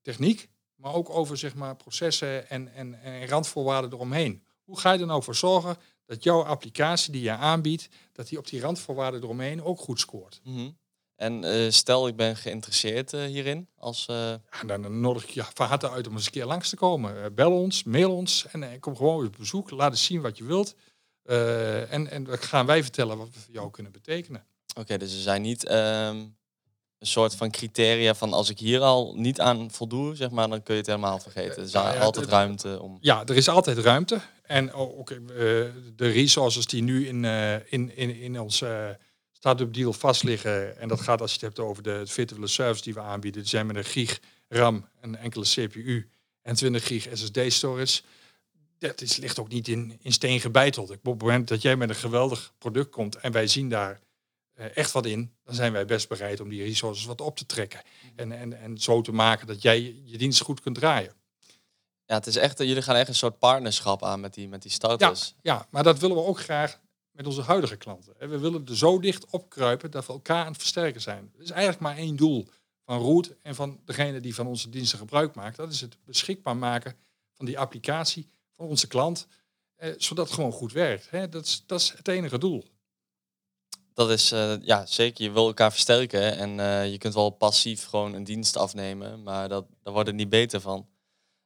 techniek, 0.01 0.49
maar 0.75 0.93
ook 0.93 1.09
over 1.09 1.37
zeg 1.37 1.55
maar, 1.55 1.75
processen 1.75 2.49
en, 2.49 2.73
en, 2.73 3.01
en 3.01 3.27
randvoorwaarden 3.27 3.93
eromheen. 3.93 4.43
Hoe 4.63 4.79
ga 4.79 4.91
je 4.91 4.99
er 4.99 5.05
nou 5.05 5.23
voor 5.23 5.35
zorgen 5.35 5.77
dat 6.05 6.23
jouw 6.23 6.43
applicatie 6.43 7.11
die 7.11 7.21
je 7.21 7.31
aanbiedt, 7.31 7.89
dat 8.11 8.27
die 8.27 8.37
op 8.37 8.47
die 8.47 8.61
randvoorwaarden 8.61 9.23
eromheen 9.23 9.63
ook 9.63 9.79
goed 9.79 9.99
scoort? 9.99 10.39
Mhm. 10.43 10.69
En 11.17 11.45
uh, 11.45 11.71
stel 11.71 12.07
ik 12.07 12.15
ben 12.15 12.35
geïnteresseerd 12.35 13.13
uh, 13.13 13.23
hierin 13.23 13.67
als... 13.77 14.07
Uh... 14.09 14.15
Ja, 14.67 14.77
dan 14.77 14.99
nodig 14.99 15.23
ik 15.23 15.29
je 15.29 15.43
van 15.53 15.67
harte 15.67 15.89
uit 15.89 16.07
om 16.07 16.13
eens 16.13 16.25
een 16.25 16.31
keer 16.31 16.45
langs 16.45 16.69
te 16.69 16.75
komen. 16.75 17.35
bel 17.35 17.51
ons, 17.51 17.83
mail 17.83 18.15
ons 18.15 18.45
en 18.51 18.79
kom 18.79 18.95
gewoon 18.95 19.25
op 19.25 19.35
bezoek. 19.37 19.71
Laat 19.71 19.91
eens 19.91 20.03
zien 20.03 20.21
wat 20.21 20.37
je 20.37 20.43
wilt. 20.43 20.75
En, 21.89 22.11
en 22.11 22.23
dan 22.23 22.37
gaan 22.37 22.65
wij 22.65 22.83
vertellen 22.83 23.17
wat 23.17 23.27
we 23.33 23.39
voor 23.39 23.53
jou 23.53 23.71
kunnen 23.71 23.91
betekenen. 23.91 24.45
Oké, 24.79 24.97
dus 24.97 25.13
er 25.13 25.21
zijn 25.21 25.41
niet 25.41 25.69
um, 25.69 25.75
een 26.99 27.07
soort 27.07 27.35
van 27.35 27.51
criteria 27.51 28.15
van 28.15 28.33
als 28.33 28.49
ik 28.49 28.59
hier 28.59 28.81
al 28.81 29.13
niet 29.15 29.39
aan 29.39 29.71
voldoe, 29.71 30.15
zeg 30.15 30.29
maar, 30.29 30.49
dan 30.49 30.63
kun 30.63 30.73
je 30.73 30.79
het 30.79 30.89
helemaal 30.89 31.19
vergeten. 31.19 31.57
Er 31.57 31.63
is 31.63 31.71
nou 31.71 31.93
ja, 31.93 31.99
altijd 31.99 32.29
ruimte 32.29 32.81
om. 32.81 32.97
Ja, 33.01 33.25
er 33.25 33.35
is 33.35 33.49
altijd 33.49 33.77
ruimte. 33.77 34.21
En 34.43 34.73
ook 34.73 35.09
uh, 35.09 35.19
de 35.95 36.07
resources 36.07 36.65
die 36.65 36.83
nu 36.83 37.07
in, 37.07 37.25
in, 37.69 37.95
in, 37.95 38.15
in 38.15 38.39
onze 38.39 38.97
start-up 39.37 39.73
deal 39.73 39.93
vastliggen. 39.93 40.77
En 40.77 40.87
dat 40.87 41.01
gaat 41.01 41.21
als 41.21 41.29
je 41.29 41.37
het 41.45 41.45
hebt 41.45 41.69
over 41.69 41.83
de 41.83 42.01
virtuele 42.05 42.47
service 42.47 42.83
die 42.83 42.93
we 42.93 42.99
aanbieden. 42.99 43.41
Die 43.41 43.49
zijn 43.49 43.65
met 43.65 43.75
een 43.75 43.85
gig 43.85 44.19
RAM, 44.47 44.89
een 45.01 45.15
enkele 45.15 45.45
CPU 45.45 46.09
en 46.41 46.55
20 46.55 46.87
gig 46.87 47.07
SSD 47.13 47.39
storage 47.47 48.01
dat 48.79 49.01
is, 49.01 49.17
ligt 49.17 49.39
ook 49.39 49.49
niet 49.49 49.67
in, 49.67 49.99
in 50.01 50.13
steen 50.13 50.39
gebeiteld. 50.39 50.89
Op 50.89 51.05
het 51.05 51.21
moment 51.21 51.47
dat 51.47 51.61
jij 51.61 51.75
met 51.75 51.89
een 51.89 51.95
geweldig 51.95 52.53
product 52.57 52.89
komt 52.89 53.15
en 53.15 53.31
wij 53.31 53.47
zien 53.47 53.69
daar 53.69 53.99
uh, 54.55 54.77
echt 54.77 54.91
wat 54.91 55.05
in, 55.05 55.33
dan 55.43 55.55
zijn 55.55 55.71
wij 55.71 55.85
best 55.85 56.09
bereid 56.09 56.39
om 56.39 56.49
die 56.49 56.63
resources 56.63 57.05
wat 57.05 57.21
op 57.21 57.37
te 57.37 57.45
trekken. 57.45 57.81
En, 58.15 58.31
en, 58.31 58.59
en 58.59 58.77
zo 58.77 59.01
te 59.01 59.11
maken 59.11 59.47
dat 59.47 59.61
jij 59.61 60.01
je 60.03 60.17
dienst 60.17 60.41
goed 60.41 60.61
kunt 60.61 60.75
draaien. 60.75 61.13
Ja, 62.05 62.15
het 62.15 62.27
is 62.27 62.35
echt, 62.35 62.57
jullie 62.57 62.81
gaan 62.81 62.95
echt 62.95 63.07
een 63.07 63.15
soort 63.15 63.39
partnerschap 63.39 64.03
aan 64.03 64.19
met 64.19 64.33
die, 64.33 64.47
met 64.47 64.61
die 64.61 64.71
starters. 64.71 65.35
Ja, 65.41 65.53
ja, 65.53 65.67
maar 65.69 65.83
dat 65.83 65.99
willen 65.99 66.15
we 66.15 66.23
ook 66.23 66.39
graag 66.39 66.79
met 67.17 67.25
onze 67.25 67.41
huidige 67.41 67.75
klanten. 67.75 68.13
We 68.19 68.39
willen 68.39 68.65
er 68.67 68.77
zo 68.77 68.99
dicht 68.99 69.25
opkruipen 69.29 69.91
dat 69.91 70.05
we 70.05 70.13
elkaar 70.13 70.45
aan 70.45 70.51
het 70.51 70.57
versterken 70.57 71.01
zijn. 71.01 71.31
Er 71.35 71.41
is 71.41 71.49
eigenlijk 71.49 71.81
maar 71.81 71.97
één 71.97 72.15
doel 72.15 72.47
van 72.85 72.99
Root 72.99 73.35
en 73.41 73.55
van 73.55 73.79
degene 73.85 74.19
die 74.19 74.35
van 74.35 74.47
onze 74.47 74.69
diensten 74.69 74.97
gebruik 74.97 75.35
maakt. 75.35 75.57
Dat 75.57 75.71
is 75.71 75.81
het 75.81 75.97
beschikbaar 76.05 76.57
maken 76.57 76.95
van 77.33 77.45
die 77.45 77.59
applicatie 77.59 78.29
van 78.51 78.65
onze 78.65 78.87
klant, 78.87 79.27
eh, 79.75 79.93
zodat 79.97 80.25
het 80.25 80.35
gewoon 80.35 80.51
goed 80.51 80.71
werkt. 80.71 81.09
Hè? 81.09 81.29
Dat, 81.29 81.45
is, 81.45 81.63
dat 81.65 81.79
is 81.79 81.91
het 81.91 82.07
enige 82.07 82.37
doel. 82.37 82.65
Dat 83.93 84.09
is 84.09 84.31
uh, 84.31 84.53
ja 84.61 84.85
zeker. 84.85 85.23
Je 85.23 85.31
wil 85.31 85.47
elkaar 85.47 85.71
versterken 85.71 86.37
en 86.37 86.57
uh, 86.57 86.91
je 86.91 86.97
kunt 86.97 87.13
wel 87.13 87.29
passief 87.29 87.85
gewoon 87.85 88.13
een 88.13 88.23
dienst 88.23 88.57
afnemen, 88.57 89.23
maar 89.23 89.49
dat, 89.49 89.65
daar 89.83 89.93
wordt 89.93 90.11
niet 90.11 90.29
beter 90.29 90.61
van. 90.61 90.87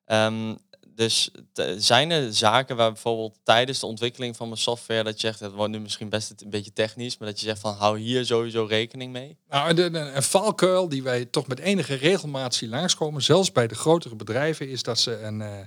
Um, 0.05 0.57
dus 1.01 1.29
zijn 1.77 2.11
er 2.11 2.33
zaken 2.33 2.75
waar 2.75 2.91
bijvoorbeeld 2.91 3.39
tijdens 3.43 3.79
de 3.79 3.85
ontwikkeling 3.85 4.35
van 4.35 4.47
mijn 4.47 4.59
software 4.59 5.03
dat 5.03 5.13
je 5.13 5.27
zegt, 5.27 5.39
het 5.39 5.51
wordt 5.51 5.71
nu 5.71 5.79
misschien 5.79 6.09
best 6.09 6.33
een 6.37 6.49
beetje 6.49 6.73
technisch, 6.73 7.17
maar 7.17 7.27
dat 7.27 7.39
je 7.39 7.45
zegt 7.45 7.59
van 7.59 7.73
hou 7.73 7.99
hier 7.99 8.25
sowieso 8.25 8.65
rekening 8.65 9.11
mee? 9.11 9.37
Nou, 9.49 9.81
een 9.81 10.23
valkuil 10.23 10.89
die 10.89 11.03
wij 11.03 11.25
toch 11.25 11.47
met 11.47 11.59
enige 11.59 11.93
regelmaat 11.93 12.55
zien 12.55 12.69
langskomen, 12.69 13.21
zelfs 13.21 13.51
bij 13.51 13.67
de 13.67 13.75
grotere 13.75 14.15
bedrijven, 14.15 14.69
is 14.69 14.83
dat 14.83 14.99
ze 14.99 15.19
een, 15.19 15.39
uh, 15.39 15.57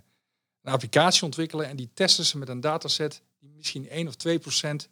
een 0.63 0.73
applicatie 0.73 1.23
ontwikkelen 1.23 1.69
en 1.69 1.77
die 1.77 1.91
testen 1.95 2.25
ze 2.25 2.39
met 2.39 2.49
een 2.49 2.61
dataset 2.61 3.23
die 3.41 3.51
misschien 3.57 3.89
1 3.89 4.09
of 4.09 4.15
2 4.15 4.39
procent 4.39 4.89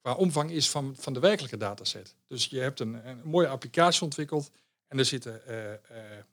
qua 0.00 0.12
omvang 0.14 0.50
is 0.50 0.70
van, 0.70 0.94
van 0.98 1.12
de 1.12 1.20
werkelijke 1.20 1.56
dataset. 1.56 2.14
Dus 2.26 2.46
je 2.46 2.58
hebt 2.58 2.80
een, 2.80 3.08
een 3.08 3.20
mooie 3.24 3.48
applicatie 3.48 4.02
ontwikkeld 4.02 4.50
en 4.88 4.98
er 4.98 5.04
zitten, 5.04 5.40
uh, 5.48 5.56
uh, 5.56 5.70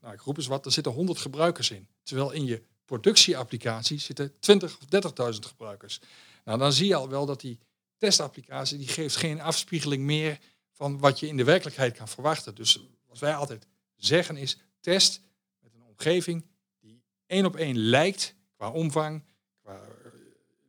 nou 0.02 0.14
ik 0.14 0.22
roep 0.22 0.38
eens 0.38 0.48
wat, 0.48 0.66
er 0.66 0.72
zitten 0.72 0.92
100 0.92 1.20
gebruikers 1.20 1.72
in. 1.72 1.88
Terwijl 2.04 2.32
in 2.32 2.46
je 2.46 2.62
productieapplicatie 2.86 4.00
zitten 4.00 4.40
20 4.40 4.78
of 4.78 5.34
30.000 5.34 5.40
gebruikers. 5.40 6.00
Nou, 6.44 6.60
dan 6.60 6.74
zie 6.74 6.88
je 6.88 6.96
al 6.96 7.10
wel 7.10 7.26
dat 7.26 7.42
die 7.42 7.60
testapplicatie 7.98 8.78
die 8.78 8.88
geeft 8.88 9.16
geen 9.16 9.42
afspiegeling 9.42 10.04
meer 10.04 10.40
van 10.72 11.00
wat 11.00 11.20
je 11.20 11.28
in 11.28 11.38
de 11.38 11.44
werkelijkheid 11.44 11.98
kan 11.98 12.08
verwachten. 12.08 12.56
Dus 12.56 12.80
wat 13.08 13.20
wij 13.20 13.36
altijd 13.36 13.68
zeggen 13.96 14.38
is 14.38 14.58
test 14.80 15.22
met 15.60 15.74
een 15.74 15.84
omgeving 15.84 16.46
die 16.80 17.02
één 17.26 17.46
op 17.46 17.56
één 17.56 17.78
lijkt 17.78 18.36
qua 18.56 18.70
omvang, 18.70 19.24
qua 19.62 19.74
eh, 19.74 20.12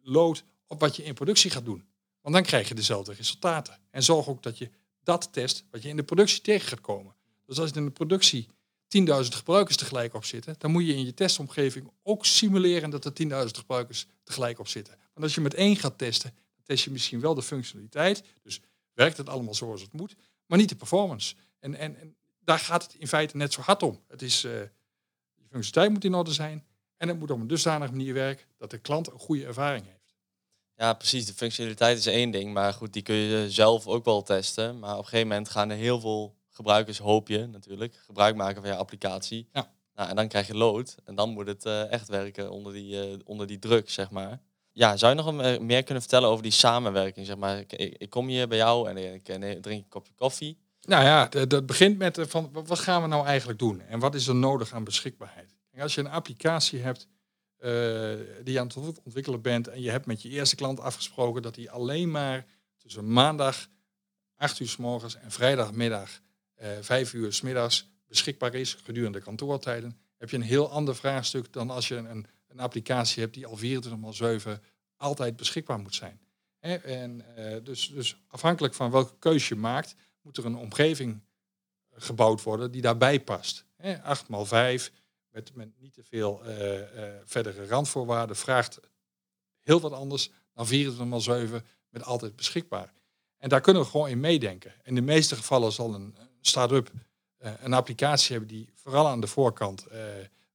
load, 0.03 0.45
op 0.67 0.81
wat 0.81 0.97
je 0.97 1.05
in 1.05 1.15
productie 1.15 1.51
gaat 1.51 1.65
doen. 1.65 1.89
Want 2.21 2.35
dan 2.35 2.45
krijg 2.45 2.69
je 2.69 2.75
dezelfde 2.75 3.13
resultaten. 3.13 3.81
En 3.91 4.03
zorg 4.03 4.29
ook 4.29 4.43
dat 4.43 4.59
je 4.59 4.71
dat 5.03 5.33
test 5.33 5.65
wat 5.71 5.83
je 5.83 5.89
in 5.89 5.97
de 5.97 6.03
productie 6.03 6.41
tegen 6.41 6.69
gaat 6.69 6.81
komen. 6.81 7.15
Dus 7.47 7.59
als 7.59 7.71
je 7.71 7.77
in 7.77 7.85
de 7.85 7.91
productie 7.91 8.49
10.000 8.99 9.05
gebruikers 9.35 9.77
tegelijk 9.77 10.15
op 10.15 10.25
zitten, 10.25 10.55
dan 10.59 10.71
moet 10.71 10.87
je 10.87 10.95
in 10.95 11.05
je 11.05 11.15
testomgeving 11.15 11.91
ook 12.03 12.27
simuleren 12.27 12.91
dat 12.91 13.05
er 13.05 13.13
10.000 13.23 13.29
gebruikers 13.59 14.07
tegelijk 14.25 14.59
op 14.59 14.69
zitten. 14.69 14.95
Want 14.99 15.23
als 15.23 15.35
je 15.35 15.41
met 15.41 15.55
één 15.55 15.77
gaat 15.77 15.99
testen, 15.99 16.31
dan 16.31 16.65
test 16.65 16.85
je 16.85 16.91
misschien 16.91 17.21
wel 17.21 17.35
de 17.35 17.43
functionaliteit. 17.43 18.23
Dus 18.43 18.61
werkt 18.93 19.17
het 19.17 19.29
allemaal 19.29 19.55
zoals 19.55 19.81
het 19.81 19.93
moet, 19.93 20.15
maar 20.47 20.59
niet 20.59 20.69
de 20.69 20.77
performance. 20.77 21.35
En, 21.59 21.75
en, 21.75 22.01
en 22.01 22.17
daar 22.41 22.59
gaat 22.59 22.83
het 22.83 22.95
in 22.95 23.09
feite 23.09 23.37
net 23.37 23.53
zo 23.53 23.61
hard 23.61 23.83
om. 23.83 24.03
Het 24.09 24.23
is, 24.23 24.45
uh, 24.45 24.53
je 24.53 25.47
functionaliteit 25.51 25.91
moet 25.91 26.05
in 26.05 26.15
orde 26.15 26.33
zijn 26.33 26.67
en 26.97 27.09
het 27.09 27.19
moet 27.19 27.31
op 27.31 27.41
een 27.41 27.47
dusdanige 27.47 27.93
manier 27.93 28.15
werken 28.15 28.47
dat 28.57 28.71
de 28.71 28.79
klant 28.79 29.11
een 29.11 29.19
goede 29.19 29.47
ervaring 29.47 29.87
heeft. 29.87 30.15
Ja, 30.75 30.93
precies. 30.93 31.27
De 31.27 31.35
functionaliteit 31.35 31.99
is 31.99 32.07
één 32.07 32.31
ding, 32.31 32.53
maar 32.53 32.73
goed, 32.73 32.93
die 32.93 33.03
kun 33.03 33.15
je 33.15 33.51
zelf 33.51 33.87
ook 33.87 34.05
wel 34.05 34.23
testen. 34.23 34.79
Maar 34.79 34.93
op 34.93 34.99
een 34.99 35.05
gegeven 35.05 35.29
moment 35.29 35.49
gaan 35.49 35.71
er 35.71 35.77
heel 35.77 36.01
veel 36.01 36.36
gebruikers, 36.57 36.99
hoop 36.99 37.29
je 37.29 37.47
natuurlijk, 37.47 37.95
gebruik 38.07 38.37
maken 38.37 38.63
van 38.63 38.71
je 38.71 38.77
applicatie. 38.77 39.49
Ja. 39.53 39.75
Nou, 39.95 40.09
en 40.09 40.17
dan 40.17 40.29
krijg 40.29 40.47
je 40.47 40.55
lood. 40.57 40.95
En 41.05 41.15
dan 41.15 41.31
moet 41.31 41.47
het 41.47 41.65
eh, 41.65 41.93
echt 41.93 42.09
werken 42.09 42.51
onder 42.51 42.73
die, 42.73 43.01
eh, 43.01 43.19
onder 43.25 43.47
die 43.47 43.59
druk, 43.59 43.91
zeg 43.91 44.11
maar. 44.11 44.41
Ja, 44.73 44.97
zou 44.97 45.17
je 45.17 45.23
nog 45.23 45.41
eh, 45.41 45.59
meer 45.61 45.83
kunnen 45.83 46.03
vertellen 46.03 46.29
over 46.29 46.43
die 46.43 46.53
samenwerking? 46.53 47.27
Zeg 47.27 47.37
maar, 47.37 47.59
ik, 47.59 47.73
ik 47.73 48.11
kom 48.11 48.27
hier 48.29 48.49
bij 48.49 48.59
jou 48.59 48.89
en 48.89 49.15
ik, 49.15 49.29
en 49.29 49.41
drink 49.41 49.83
een 49.83 49.89
kopje 49.89 50.13
koffie. 50.15 50.59
Nou 50.81 51.05
ja, 51.05 51.45
dat 51.47 51.67
begint 51.67 51.99
met 51.99 52.19
van 52.29 52.51
wa- 52.53 52.63
wat 52.63 52.79
gaan 52.79 53.03
we 53.03 53.09
nou 53.09 53.27
eigenlijk 53.27 53.59
doen 53.59 53.81
en 53.81 53.99
wat 53.99 54.15
is 54.15 54.27
er 54.27 54.35
nodig 54.35 54.73
aan 54.73 54.85
beschikbaarheid. 54.85 55.55
Kijk, 55.71 55.83
als 55.83 55.95
je 55.95 56.01
een 56.01 56.11
applicatie 56.11 56.81
hebt 56.81 57.09
die 58.45 58.53
je 58.53 58.61
aan 58.61 58.67
het 58.67 58.77
ont- 58.77 59.03
ontwikkelen 59.03 59.43
bent 59.43 59.69
en 59.69 59.81
je 59.83 59.91
hebt 59.91 60.07
met 60.07 60.23
je 60.23 60.29
eerste 60.29 60.57
klant 60.57 60.81
afgesproken 60.81 61.43
dat 61.43 61.55
die 61.55 61.71
alleen 61.71 62.11
maar 62.11 62.47
tussen 62.79 63.13
maandag 63.13 63.67
8 64.37 64.61
uur 64.61 64.69
s 64.69 64.77
morgens 64.77 65.17
en 65.17 65.31
vrijdagmiddag 65.31 66.21
eh 66.57 66.71
5 66.81 67.13
uur 67.13 67.33
s 67.33 67.41
middags 67.41 67.89
beschikbaar 68.07 68.55
is 68.55 68.75
gedurende 68.75 69.21
kantoortijden, 69.21 69.99
heb 70.17 70.31
je 70.31 70.37
een 70.37 70.43
heel 70.43 70.71
ander 70.71 70.97
vraagstuk 70.97 71.53
dan 71.53 71.71
als 71.71 71.89
je 71.89 71.97
een, 71.97 72.27
een 72.49 72.61
applicatie 72.61 73.23
hebt 73.23 73.35
die 73.35 73.47
al 73.47 73.57
24 73.57 74.11
x 74.11 74.17
7 74.17 74.63
altijd 74.97 75.37
beschikbaar 75.37 75.79
moet 75.79 75.95
zijn. 75.95 76.21
En, 76.61 77.37
eh, 77.37 77.65
dus, 77.65 77.89
dus 77.89 78.17
afhankelijk 78.29 78.75
van 78.75 78.91
welke 78.91 79.19
keuze 79.19 79.55
je 79.55 79.61
maakt, 79.61 79.95
moet 80.23 80.37
er 80.37 80.45
een 80.45 80.57
omgeving 80.57 81.21
gebouwd 81.93 82.43
worden 82.43 82.71
die 82.71 82.83
daarbij 82.83 83.21
past. 83.21 83.65
Hè, 83.77 84.03
8 84.03 84.27
x 84.27 84.49
5 84.49 84.93
met, 85.31 85.55
met 85.55 85.69
niet 85.79 85.95
te 85.95 86.03
veel 86.05 86.45
eh, 86.45 87.09
verdere 87.25 87.67
randvoorwaarden 87.67 88.37
vraagt 88.37 88.81
heel 89.61 89.81
wat 89.81 89.93
anders 89.93 90.31
dan 90.53 90.67
24 90.67 91.19
x 91.19 91.25
7 91.25 91.65
met 91.89 92.05
altijd 92.05 92.37
beschikbaar. 92.37 92.93
En 93.39 93.49
daar 93.49 93.61
kunnen 93.61 93.83
we 93.83 93.89
gewoon 93.89 94.09
in 94.09 94.21
meedenken. 94.21 94.75
In 94.83 94.95
de 94.95 95.01
meeste 95.01 95.37
gevallen 95.37 95.73
zal 95.73 95.95
een 95.95 96.17
start-up 96.47 96.91
eh, 97.37 97.53
een 97.61 97.73
applicatie 97.73 98.31
hebben 98.31 98.49
die 98.49 98.69
vooral 98.75 99.09
aan 99.09 99.21
de 99.21 99.27
voorkant, 99.27 99.87
eh, 99.87 100.01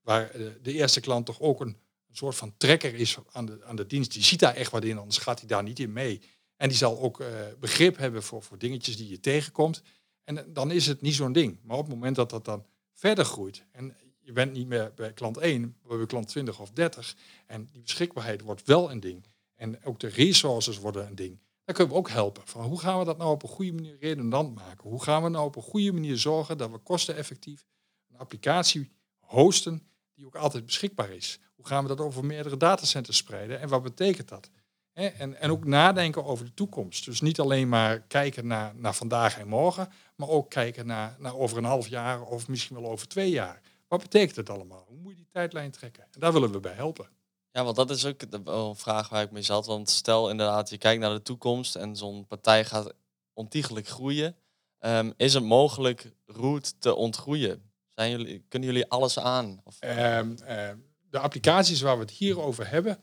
waar 0.02 0.30
eh, 0.30 0.46
de 0.62 0.74
eerste 0.74 1.00
klant 1.00 1.26
toch 1.26 1.40
ook 1.40 1.62
een, 1.62 1.78
een 2.08 2.16
soort 2.16 2.36
van 2.36 2.54
trekker 2.58 2.96
is 2.96 3.18
aan 3.32 3.46
de, 3.46 3.60
aan 3.66 3.76
de 3.76 3.86
dienst. 3.86 4.12
Die 4.14 4.24
ziet 4.24 4.40
daar 4.40 4.56
echt 4.56 4.72
wat 4.72 4.84
in, 4.84 4.98
anders 4.98 5.18
gaat 5.18 5.40
hij 5.40 5.48
daar 5.48 5.64
niet 5.64 5.80
in 5.80 5.94
mee. 5.94 6.22
En 6.56 6.70
die 6.70 6.78
zal 6.78 7.00
ook 7.00 7.24
begrip 7.60 7.98
hebben 7.98 8.24
voor, 8.24 8.44
voor 8.44 8.58
dingetjes 8.58 8.98
die 8.98 9.10
je 9.10 9.20
tegenkomt. 9.20 9.82
En 10.24 10.54
dan 10.54 10.72
is 10.72 10.88
het 10.88 11.02
niet 11.02 11.16
zo'n 11.16 11.32
ding. 11.32 11.60
Maar 11.64 11.78
op 11.78 11.86
het 11.86 11.94
moment 11.94 12.16
dat 12.16 12.30
dat 12.30 12.46
dan 12.46 12.66
verder 12.94 13.26
groeit 13.26 13.64
en 13.72 13.96
je 14.20 14.32
bent 14.32 14.54
niet 14.54 14.68
meer 14.68 14.92
bij 14.96 15.14
klant 15.14 15.38
1, 15.38 15.76
maar 15.84 15.98
bij 15.98 16.06
klant 16.06 16.28
20 16.28 16.60
of 16.60 16.72
30 16.72 17.16
en 17.46 17.70
die 17.72 17.82
beschikbaarheid 17.82 18.42
wordt 18.42 18.66
wel 18.66 18.92
een 18.92 19.00
ding 19.00 19.26
en 19.56 19.84
ook 19.84 20.00
de 20.00 20.08
resources 20.08 20.80
worden 20.80 21.08
een 21.08 21.16
ding, 21.16 21.40
kunnen 21.74 21.94
we 21.94 22.00
ook 22.00 22.10
helpen. 22.10 22.48
Van 22.48 22.64
hoe 22.64 22.80
gaan 22.80 23.00
we 23.00 23.06
dat 23.06 23.18
nou 23.18 23.32
op 23.32 23.44
een 23.44 23.50
goede 23.50 23.74
manier 23.74 23.98
redundant 24.00 24.56
maken? 24.56 24.90
Hoe 24.90 25.04
gaan 25.04 25.24
we 25.24 25.30
nou 25.30 25.46
op 25.46 25.56
een 25.56 25.62
goede 25.62 25.92
manier 25.92 26.18
zorgen 26.18 26.58
dat 26.58 26.72
we 26.72 26.78
kosteneffectief 26.78 27.66
een 28.10 28.18
applicatie 28.18 28.92
hosten 29.20 29.88
die 30.14 30.26
ook 30.26 30.36
altijd 30.36 30.66
beschikbaar 30.66 31.10
is? 31.10 31.40
Hoe 31.56 31.68
gaan 31.68 31.84
we 31.84 31.90
dat 31.90 32.00
over 32.00 32.26
meerdere 32.26 32.58
datacenters 32.58 33.18
spreiden 33.18 33.60
en 33.60 33.70
wat 33.70 33.84
betekent 33.84 34.30
dat? 34.30 34.50
En, 34.94 35.40
en 35.40 35.52
ook 35.52 35.66
nadenken 35.66 36.26
over 36.26 36.46
de 36.46 36.54
toekomst. 36.54 37.06
Dus 37.06 37.22
niet 37.22 37.40
alleen 37.40 37.70
maar 37.70 38.00
kijken 38.00 38.48
naar, 38.48 38.76
naar 38.76 38.96
vandaag 38.96 39.40
en 39.40 39.48
morgen, 39.48 39.90
maar 40.16 40.30
ook 40.30 40.50
kijken 40.50 40.86
naar, 40.86 41.16
naar 41.20 41.36
over 41.36 41.58
een 41.58 41.64
half 41.64 41.88
jaar 41.88 42.22
of 42.22 42.48
misschien 42.48 42.82
wel 42.82 42.92
over 42.92 43.08
twee 43.08 43.30
jaar. 43.30 43.62
Wat 43.88 44.02
betekent 44.02 44.36
het 44.36 44.50
allemaal? 44.50 44.86
Hoe 44.88 44.98
moet 44.98 45.12
je 45.12 45.18
die 45.18 45.28
tijdlijn 45.32 45.72
trekken? 45.72 46.04
En 46.04 46.20
daar 46.20 46.34
willen 46.34 46.52
we 46.52 46.60
bij 46.60 46.74
helpen. 46.74 47.10
Ja, 47.52 47.64
want 47.64 47.76
dat 47.76 47.90
is 47.90 48.06
ook 48.06 48.22
een 48.44 48.76
vraag 48.76 49.10
waar 49.10 49.24
ik 49.24 49.32
mee 49.32 49.42
zat. 49.42 49.66
Want 49.66 49.90
stel 49.90 50.30
inderdaad, 50.30 50.70
je 50.70 50.78
kijkt 50.78 51.02
naar 51.02 51.14
de 51.14 51.22
toekomst 51.22 51.76
en 51.76 51.96
zo'n 51.96 52.28
partij 52.28 52.66
gaat 52.66 52.94
ontiegelijk 53.34 53.88
groeien. 53.88 54.36
Ehm, 54.80 55.12
is 55.18 55.34
het 55.34 55.44
mogelijk 55.44 56.14
route 56.26 56.78
te 56.78 56.96
ontgroeien? 56.96 57.72
Zijn 57.90 58.12
jullie, 58.12 58.46
kunnen 58.48 58.70
jullie 58.70 58.90
alles 58.90 59.20
aan? 59.20 59.62
Of, 59.64 59.80
Ehm, 59.80 60.36
ehm, 60.46 60.78
de 61.10 61.20
applicaties 61.20 61.82
waar 61.82 61.96
we 61.96 62.02
het 62.02 62.12
hier 62.12 62.40
over 62.40 62.70
hebben, 62.70 63.00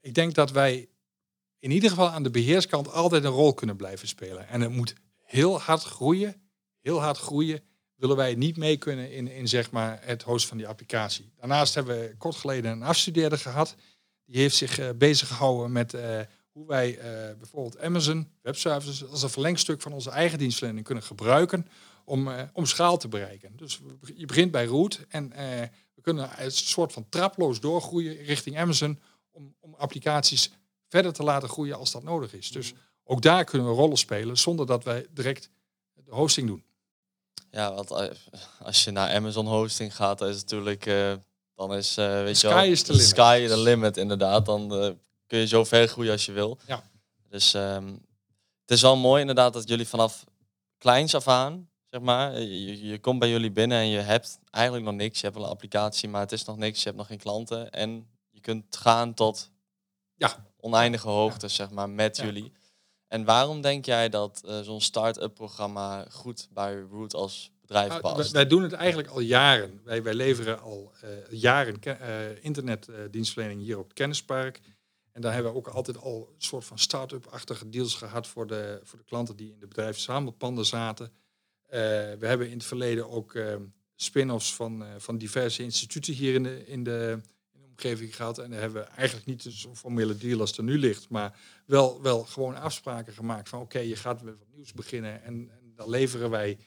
ik 0.00 0.14
denk 0.14 0.34
dat 0.34 0.50
wij 0.50 0.88
in 1.58 1.70
ieder 1.70 1.90
geval 1.90 2.08
aan 2.08 2.22
de 2.22 2.30
beheerskant 2.30 2.92
altijd 2.92 3.24
een 3.24 3.30
rol 3.30 3.54
kunnen 3.54 3.76
blijven 3.76 4.08
spelen. 4.08 4.48
En 4.48 4.60
het 4.60 4.70
moet 4.70 4.94
heel 5.20 5.60
hard 5.60 5.82
groeien, 5.82 6.50
heel 6.80 7.00
hard 7.00 7.18
groeien, 7.18 7.62
willen 7.94 8.16
wij 8.16 8.34
niet 8.34 8.56
mee 8.56 8.76
kunnen 8.76 9.12
in, 9.12 9.28
in 9.28 9.48
zeg 9.48 9.70
maar 9.70 9.98
het 10.02 10.22
hosten 10.22 10.48
van 10.48 10.56
die 10.56 10.68
applicatie. 10.68 11.32
Daarnaast 11.36 11.74
hebben 11.74 12.00
we 12.00 12.16
kort 12.16 12.34
geleden 12.34 12.72
een 12.72 12.82
afstudeerder 12.82 13.38
gehad, 13.38 13.74
die 14.24 14.40
heeft 14.40 14.56
zich 14.56 14.78
eh, 14.78 14.88
bezig 14.96 15.28
gehouden 15.28 15.72
met 15.72 15.94
eh, 15.94 16.20
hoe 16.52 16.66
wij 16.66 16.98
eh, 16.98 17.36
bijvoorbeeld 17.36 17.78
Amazon 17.78 18.28
Web 18.42 18.56
Services 18.56 19.08
als 19.08 19.22
een 19.22 19.30
verlengstuk 19.30 19.80
van 19.80 19.92
onze 19.92 20.10
eigen 20.10 20.38
dienstverlening 20.38 20.86
kunnen 20.86 21.04
gebruiken 21.04 21.66
om, 22.04 22.28
om 22.52 22.66
schaal 22.66 22.96
te 22.96 23.08
bereiken. 23.08 23.56
Dus 23.56 23.80
je 24.14 24.26
begint 24.26 24.50
bij 24.50 24.64
root 24.64 25.06
en 25.08 25.28
we 25.94 26.00
kunnen 26.02 26.30
een 26.36 26.52
soort 26.52 26.92
van 26.92 27.08
traploos 27.08 27.60
doorgroeien 27.60 28.16
richting 28.16 28.58
Amazon 28.58 29.00
om, 29.30 29.54
om 29.60 29.74
applicaties 29.74 30.50
verder 30.88 31.12
te 31.12 31.22
laten 31.22 31.48
groeien 31.48 31.76
als 31.76 31.92
dat 31.92 32.02
nodig 32.02 32.34
is. 32.34 32.50
Dus 32.50 32.72
ook 33.04 33.22
daar 33.22 33.44
kunnen 33.44 33.68
we 33.68 33.74
rollen 33.74 33.96
spelen 33.96 34.36
zonder 34.36 34.66
dat 34.66 34.84
wij 34.84 35.06
direct 35.10 35.50
de 35.94 36.14
hosting 36.14 36.46
doen. 36.46 36.64
Ja, 37.54 37.74
want 37.74 37.90
eh, 37.90 38.08
als 38.62 38.84
je 38.84 38.90
naar 38.90 39.14
Amazon 39.14 39.46
hosting 39.46 39.96
gaat, 39.96 40.18
dan 40.18 40.28
is 40.28 40.36
natuurlijk, 40.40 40.86
eh, 40.86 41.12
dan 41.54 41.74
is, 41.74 41.96
eh 41.96 42.06
weet 42.22 42.40
je 42.40 42.46
sky 42.46 42.54
wel, 42.54 42.64
is 42.64 42.80
the 42.82 42.86
the 42.86 42.92
limit. 42.92 43.08
sky 43.08 43.46
the 43.46 43.58
limit 43.58 43.96
inderdaad. 43.96 44.46
Dan 44.46 44.68
kun 45.26 45.38
je 45.38 45.46
zo 45.46 45.64
ver 45.64 45.88
groeien 45.88 46.12
als 46.12 46.26
je 46.26 46.32
wil. 46.32 46.58
Ja. 46.66 46.82
Dus 47.28 47.54
ehm, 47.54 47.86
het 48.60 48.70
is 48.70 48.80
wel 48.82 48.96
mooi 48.96 49.20
inderdaad 49.20 49.52
dat 49.52 49.68
jullie 49.68 49.88
vanaf 49.88 50.24
kleins 50.78 51.14
af 51.14 51.28
aan, 51.28 51.68
zeg 51.90 52.00
maar, 52.00 52.40
je, 52.40 52.86
je 52.86 52.98
komt 52.98 53.18
bij 53.18 53.28
jullie 53.30 53.50
binnen 53.52 53.78
en 53.78 53.88
je 53.88 53.98
hebt 53.98 54.38
eigenlijk 54.50 54.84
nog 54.84 54.94
niks. 54.94 55.18
Je 55.18 55.24
hebt 55.26 55.36
wel 55.38 55.44
een 55.46 55.52
applicatie, 55.52 56.08
maar 56.08 56.20
het 56.20 56.32
is 56.32 56.44
nog 56.44 56.56
niks. 56.56 56.78
Je 56.78 56.84
hebt 56.84 56.96
nog 56.96 57.06
geen 57.06 57.18
klanten. 57.18 57.70
En 57.70 58.06
je 58.30 58.40
kunt 58.40 58.76
gaan 58.76 59.14
tot 59.14 59.50
Ja. 60.16 60.46
oneindige 60.60 61.08
hoogtes, 61.08 61.54
zeg 61.54 61.70
maar, 61.70 61.90
met 61.90 62.16
Ja. 62.16 62.24
jullie. 62.24 62.52
En 63.08 63.24
waarom 63.24 63.60
denk 63.60 63.84
jij 63.84 64.08
dat 64.08 64.42
eh, 64.46 64.60
zo'n 64.60 64.80
start-up 64.80 65.34
programma 65.34 66.06
goed 66.10 66.48
bij 66.50 66.80
Root 66.90 67.14
als 67.14 67.52
bedrijf 67.60 67.88
Nou, 67.88 68.00
past? 68.00 68.16
wij, 68.16 68.30
wij 68.30 68.46
doen 68.46 68.62
het 68.62 68.72
eigenlijk 68.72 69.08
al 69.08 69.20
jaren. 69.20 69.80
Wij, 69.84 70.02
wij 70.02 70.14
leveren 70.14 70.60
al 70.60 70.92
eh, 71.00 71.08
jaren 71.30 71.80
eh, 71.80 72.44
internetdienstverlening 72.44 73.60
hier 73.60 73.78
op 73.78 73.84
het 73.84 73.92
Kennispark. 73.92 74.60
En 75.12 75.20
daar 75.20 75.32
hebben 75.32 75.52
we 75.52 75.58
ook 75.58 75.68
altijd 75.68 75.98
al 75.98 76.28
een 76.34 76.42
soort 76.42 76.64
van 76.64 76.78
start-up-achtige 76.78 77.68
deals 77.68 77.94
gehad 77.94 78.26
voor 78.26 78.46
de, 78.46 78.80
voor 78.82 78.98
de 78.98 79.04
klanten 79.04 79.36
die 79.36 79.52
in 79.52 79.60
de 79.60 79.66
bedrijfsverzamelpanden 79.66 80.66
zaten. 80.66 81.12
We 81.68 82.26
hebben 82.26 82.50
in 82.50 82.56
het 82.56 82.66
verleden 82.66 83.10
ook 83.10 83.34
eh, 83.34 83.54
spin-offs 83.96 84.54
van, 84.54 84.84
van 84.98 85.18
diverse 85.18 85.62
instituten 85.62 86.14
hier 86.14 86.34
in, 86.34 86.42
de, 86.42 86.66
in 86.66 86.84
de 86.84 87.20
omgeving 87.74 88.16
gehad. 88.16 88.38
En 88.38 88.50
daar 88.50 88.60
hebben 88.60 88.82
we 88.82 88.88
eigenlijk 88.88 89.26
niet 89.26 89.42
zo'n 89.48 89.76
formele 89.76 90.16
deal 90.16 90.40
als 90.40 90.56
er 90.56 90.64
nu 90.64 90.78
ligt, 90.78 91.08
maar 91.08 91.38
wel, 91.66 92.02
wel 92.02 92.24
gewoon 92.24 92.56
afspraken 92.56 93.12
gemaakt 93.12 93.48
van 93.48 93.60
oké, 93.60 93.78
je 93.78 93.96
gaat 93.96 94.22
met 94.22 94.38
wat 94.38 94.48
nieuws 94.52 94.72
beginnen 94.72 95.22
en, 95.22 95.50
en 95.50 95.88
leveren 95.90 96.30
wij 96.30 96.58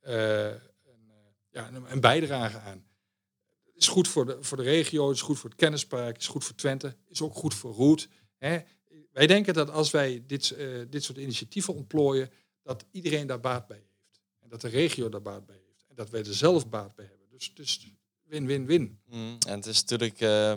eh, 0.00 0.46
een, 0.46 1.10
eh, 1.10 1.16
ja, 1.50 1.70
een, 1.88 2.00
bijdrage 2.00 2.58
aan. 2.58 2.84
Is 3.74 3.88
goed 3.88 4.08
voor 4.08 4.26
de, 4.26 4.36
voor 4.40 4.56
de 4.56 4.62
regio, 4.62 5.10
is 5.10 5.22
goed 5.22 5.38
voor 5.38 5.50
het 5.50 5.58
kennispark, 5.58 6.16
is 6.16 6.26
goed 6.26 6.44
voor 6.44 6.54
Twente, 6.54 6.96
is 7.08 7.22
ook 7.22 7.34
goed 7.34 7.54
voor 7.54 7.72
Roet. 7.72 8.08
Hè. 8.38 8.58
Wij 9.12 9.26
denken 9.26 9.54
dat 9.54 9.70
als 9.70 9.90
wij 9.90 10.22
dit, 10.26 10.50
eh, 10.50 10.68
dit 10.88 11.04
soort 11.04 11.18
initiatieven 11.18 11.74
ontplooien, 11.74 12.30
dat 12.62 12.84
iedereen 12.90 13.26
daar 13.26 13.40
baat 13.40 13.66
bij 13.66 13.76
heeft. 13.76 14.22
En 14.40 14.48
dat 14.48 14.60
de 14.60 14.68
regio 14.68 15.08
daar 15.08 15.22
baat 15.22 15.46
bij 15.46 15.60
heeft. 15.66 15.84
En 15.88 15.94
dat 15.94 16.10
wij 16.10 16.20
er 16.20 16.34
zelf 16.34 16.68
baat 16.68 16.94
bij 16.94 17.04
hebben. 17.04 17.28
Dus, 17.30 17.54
dus 17.54 17.94
win-win-win. 18.34 18.98
Mm, 19.10 19.36
en 19.46 19.54
het 19.54 19.66
is 19.66 19.80
natuurlijk, 19.80 20.20
eh, 20.20 20.52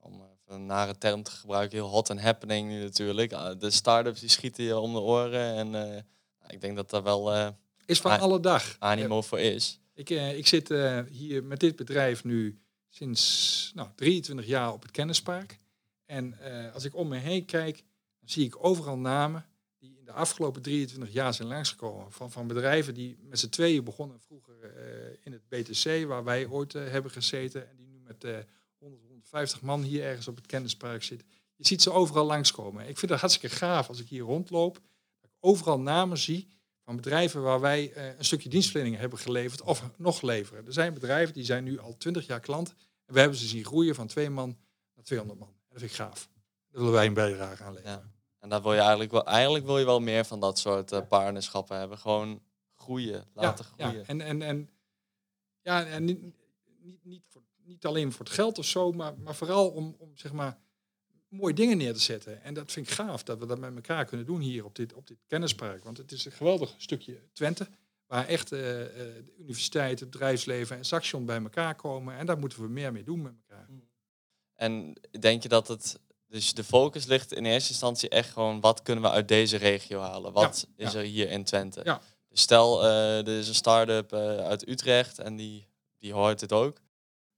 om 0.00 0.12
even 0.14 0.54
een 0.54 0.66
nare 0.66 0.98
term 0.98 1.22
te 1.22 1.30
gebruiken, 1.30 1.78
heel 1.78 1.88
hot 1.88 2.10
and 2.10 2.20
happening 2.20 2.68
nu 2.68 2.82
natuurlijk. 2.82 3.32
Ah, 3.32 3.60
De 3.60 3.70
start-ups 3.70 4.20
die 4.20 4.28
schieten 4.28 4.64
je 4.64 4.78
om 4.78 4.92
de 4.92 5.00
oren. 5.00 5.54
En 5.54 5.94
eh, 5.94 6.02
ik 6.48 6.60
denk 6.60 6.76
dat 6.76 6.90
daar 6.90 7.02
wel 7.02 7.32
eh, 7.34 7.48
Is 7.86 8.00
van 8.00 8.20
alle 8.20 8.40
dag. 8.40 8.76
animo 8.78 9.22
voor 9.22 9.40
is. 9.40 9.80
Ik, 9.94 10.10
ik 10.10 10.46
zit 10.46 10.68
hier 11.10 11.44
met 11.44 11.60
dit 11.60 11.76
bedrijf 11.76 12.24
nu 12.24 12.58
sinds 12.88 13.72
nou, 13.74 13.88
23 13.94 14.46
jaar 14.46 14.72
op 14.72 14.82
het 14.82 14.90
kennispark. 14.90 15.58
En 16.06 16.34
als 16.74 16.84
ik 16.84 16.96
om 16.96 17.08
me 17.08 17.16
heen 17.16 17.44
kijk, 17.44 17.76
dan 18.20 18.28
zie 18.28 18.44
ik 18.44 18.64
overal 18.64 18.98
namen 18.98 19.46
de 20.08 20.14
afgelopen 20.14 20.62
23 20.62 21.12
jaar 21.12 21.34
zijn 21.34 21.48
langsgekomen. 21.48 22.12
Van, 22.12 22.30
van 22.30 22.46
bedrijven 22.46 22.94
die 22.94 23.18
met 23.20 23.38
z'n 23.38 23.48
tweeën 23.48 23.84
begonnen 23.84 24.20
vroeger 24.20 24.54
eh, 24.62 25.16
in 25.22 25.32
het 25.32 25.48
BTC, 25.48 26.06
waar 26.06 26.24
wij 26.24 26.46
ooit 26.46 26.74
eh, 26.74 26.88
hebben 26.90 27.10
gezeten. 27.10 27.68
En 27.68 27.76
die 27.76 27.86
nu 27.86 27.98
met 27.98 28.24
eh 28.24 28.38
100, 28.78 29.02
150 29.02 29.62
man 29.62 29.82
hier 29.82 30.04
ergens 30.04 30.28
op 30.28 30.36
het 30.36 30.46
kennispark 30.46 31.02
zitten. 31.02 31.28
Je 31.56 31.66
ziet 31.66 31.82
ze 31.82 31.90
overal 31.90 32.26
langskomen. 32.26 32.88
Ik 32.88 32.98
vind 32.98 33.10
het 33.10 33.20
hartstikke 33.20 33.56
gaaf 33.56 33.88
als 33.88 34.00
ik 34.00 34.08
hier 34.08 34.22
rondloop. 34.22 34.74
Dat 35.20 35.30
ik 35.30 35.36
overal 35.40 35.80
namen 35.80 36.18
zie 36.18 36.48
van 36.84 36.96
bedrijven 36.96 37.42
waar 37.42 37.60
wij 37.60 37.92
eh, 37.92 38.18
een 38.18 38.24
stukje 38.24 38.48
dienstverlening 38.48 38.96
hebben 38.96 39.18
geleverd 39.18 39.62
of 39.62 39.82
nog 39.96 40.22
leveren. 40.22 40.66
Er 40.66 40.72
zijn 40.72 40.94
bedrijven 40.94 41.34
die 41.34 41.44
zijn 41.44 41.64
nu 41.64 41.78
al 41.78 41.96
20 41.96 42.26
jaar 42.26 42.40
klant 42.40 42.68
en 43.04 43.14
we 43.14 43.20
hebben 43.20 43.38
ze 43.38 43.46
zien 43.46 43.64
groeien 43.64 43.94
van 43.94 44.06
twee 44.06 44.30
man 44.30 44.58
naar 44.94 45.04
200 45.04 45.38
man. 45.38 45.54
Dat 45.68 45.78
vind 45.78 45.90
ik 45.90 45.96
gaaf. 45.96 46.28
Daar 46.70 46.80
willen 46.80 46.92
wij 46.92 47.06
een 47.06 47.14
bijdrage 47.14 47.62
aan 47.62 47.72
leveren. 47.72 47.92
Ja. 47.92 48.16
En 48.38 48.48
daar 48.48 48.62
wil 48.62 48.72
je 48.72 48.80
eigenlijk 48.80 49.10
wel, 49.10 49.24
eigenlijk 49.26 49.64
wil 49.64 49.78
je 49.78 49.84
wel 49.84 50.00
meer 50.00 50.24
van 50.24 50.40
dat 50.40 50.58
soort 50.58 50.92
eh, 50.92 51.06
partnerschappen 51.08 51.78
hebben. 51.78 51.98
Gewoon 51.98 52.42
groeien, 52.74 53.24
laten 53.32 53.66
ja, 53.76 53.86
groeien. 53.86 54.06
en, 54.06 54.20
en, 54.20 54.42
en, 54.42 54.70
ja, 55.60 55.86
en 55.86 56.04
niet, 56.04 56.20
niet, 56.80 57.04
niet, 57.04 57.24
voor, 57.28 57.42
niet 57.64 57.86
alleen 57.86 58.12
voor 58.12 58.24
het 58.24 58.34
geld 58.34 58.58
of 58.58 58.64
zo, 58.64 58.92
maar, 58.92 59.18
maar 59.18 59.34
vooral 59.34 59.70
om, 59.70 59.96
om 59.98 60.16
zeg 60.16 60.32
maar 60.32 60.58
mooie 61.28 61.54
dingen 61.54 61.76
neer 61.76 61.92
te 61.92 62.00
zetten. 62.00 62.42
En 62.42 62.54
dat 62.54 62.72
vind 62.72 62.86
ik 62.86 62.92
gaaf 62.92 63.22
dat 63.22 63.38
we 63.38 63.46
dat 63.46 63.58
met 63.58 63.74
elkaar 63.74 64.04
kunnen 64.04 64.26
doen 64.26 64.40
hier 64.40 64.64
op 64.64 64.74
dit, 64.74 64.94
op 64.94 65.06
dit 65.06 65.18
kennispark. 65.26 65.84
Want 65.84 65.96
het 65.96 66.12
is 66.12 66.24
een 66.24 66.32
geweldig 66.32 66.74
stukje 66.78 67.22
Twente, 67.32 67.68
waar 68.06 68.26
echt 68.26 68.52
uh, 68.52 68.58
de 68.58 69.34
universiteit, 69.38 70.00
het 70.00 70.10
bedrijfsleven 70.10 70.76
en 70.76 70.84
Saxion 70.84 71.24
bij 71.24 71.42
elkaar 71.42 71.74
komen. 71.74 72.16
En 72.16 72.26
daar 72.26 72.38
moeten 72.38 72.62
we 72.62 72.68
meer 72.68 72.92
mee 72.92 73.04
doen 73.04 73.22
met 73.22 73.34
elkaar. 73.46 73.68
En 74.54 75.00
denk 75.20 75.42
je 75.42 75.48
dat 75.48 75.68
het 75.68 76.00
dus 76.28 76.54
de 76.54 76.64
focus 76.64 77.06
ligt 77.06 77.32
in 77.32 77.44
eerste 77.44 77.70
instantie 77.70 78.08
echt 78.08 78.30
gewoon 78.32 78.60
wat 78.60 78.82
kunnen 78.82 79.04
we 79.04 79.10
uit 79.10 79.28
deze 79.28 79.56
regio 79.56 80.00
halen? 80.00 80.32
Wat 80.32 80.66
is 80.76 80.94
er 80.94 81.02
hier 81.02 81.30
in 81.30 81.44
Twente? 81.44 81.80
Ja. 81.84 82.00
Dus 82.28 82.40
stel, 82.40 82.84
uh, 82.84 83.18
er 83.18 83.38
is 83.38 83.48
een 83.48 83.54
start-up 83.54 84.12
uh, 84.12 84.36
uit 84.36 84.68
Utrecht 84.68 85.18
en 85.18 85.36
die, 85.36 85.68
die 85.98 86.12
hoort 86.12 86.40
het 86.40 86.52
ook. 86.52 86.78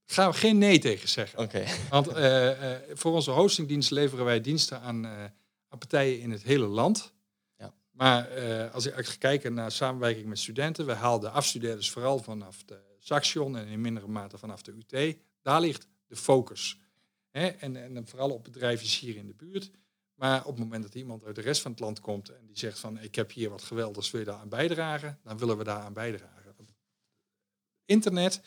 Gaan 0.05 0.31
we 0.31 0.37
geen 0.37 0.57
nee 0.57 0.79
tegen 0.79 1.09
zeggen. 1.09 1.39
Oké. 1.39 1.63
Want 1.89 2.17
uh, 2.17 2.51
voor 2.93 3.13
onze 3.13 3.31
hostingdienst 3.31 3.91
leveren 3.91 4.25
wij 4.25 4.41
diensten 4.41 4.81
aan, 4.81 5.05
aan 5.05 5.77
partijen 5.79 6.19
in 6.19 6.31
het 6.31 6.43
hele 6.43 6.65
land. 6.65 7.13
Ja. 7.57 7.73
Maar 7.91 8.29
als 8.69 8.85
ik 8.85 9.05
ga 9.05 9.15
kijken 9.19 9.53
naar 9.53 9.71
samenwerking 9.71 10.25
met 10.25 10.39
studenten, 10.39 10.85
we 10.85 10.93
haalden 10.93 11.31
afstudeerders 11.31 11.89
vooral 11.89 12.19
vanaf 12.19 12.63
de 12.63 12.79
Saxion 12.99 13.57
en 13.57 13.67
in 13.67 13.81
mindere 13.81 14.07
mate 14.07 14.37
vanaf 14.37 14.61
de 14.61 14.71
UT. 14.71 15.17
Daar 15.41 15.61
ligt 15.61 15.87
de 16.07 16.15
focus. 16.15 16.77
En, 17.31 17.75
en 17.75 18.07
vooral 18.07 18.29
op 18.29 18.43
bedrijfjes 18.43 18.99
hier 18.99 19.15
in 19.15 19.27
de 19.27 19.33
buurt. 19.33 19.71
Maar 20.15 20.39
op 20.45 20.51
het 20.51 20.59
moment 20.59 20.83
dat 20.83 20.95
iemand 20.95 21.23
uit 21.23 21.35
de 21.35 21.41
rest 21.41 21.61
van 21.61 21.71
het 21.71 21.79
land 21.79 21.99
komt 21.99 22.29
en 22.29 22.45
die 22.45 22.57
zegt 22.57 22.79
van 22.79 22.99
ik 22.99 23.15
heb 23.15 23.31
hier 23.31 23.49
wat 23.49 23.61
geweldigs, 23.61 24.11
wil 24.11 24.19
je 24.19 24.25
daar 24.25 24.39
aan 24.39 24.49
bijdragen? 24.49 25.19
Dan 25.23 25.37
willen 25.37 25.57
we 25.57 25.63
daar 25.63 25.81
aan 25.81 25.93
bijdragen. 25.93 26.41
Internet, 27.91 28.41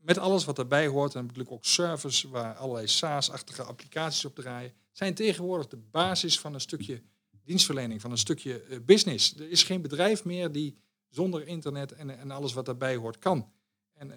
met 0.00 0.18
alles 0.18 0.44
wat 0.44 0.56
daarbij 0.56 0.86
hoort, 0.86 1.14
en 1.14 1.22
natuurlijk 1.22 1.52
ook 1.52 1.64
servers 1.64 2.22
waar 2.22 2.54
allerlei 2.54 2.88
SaaS-achtige 2.88 3.62
applicaties 3.62 4.24
op 4.24 4.34
draaien, 4.34 4.72
zijn 4.92 5.14
tegenwoordig 5.14 5.66
de 5.66 5.76
basis 5.76 6.40
van 6.40 6.54
een 6.54 6.60
stukje 6.60 7.02
dienstverlening, 7.44 8.00
van 8.00 8.10
een 8.10 8.18
stukje 8.18 8.64
uh, 8.68 8.78
business. 8.80 9.34
Er 9.34 9.50
is 9.50 9.62
geen 9.62 9.82
bedrijf 9.82 10.24
meer 10.24 10.52
die 10.52 10.78
zonder 11.08 11.46
internet 11.46 11.92
en, 11.92 12.18
en 12.18 12.30
alles 12.30 12.52
wat 12.52 12.66
daarbij 12.66 12.96
hoort 12.96 13.18
kan. 13.18 13.52
En 13.92 14.08
uh, 14.08 14.14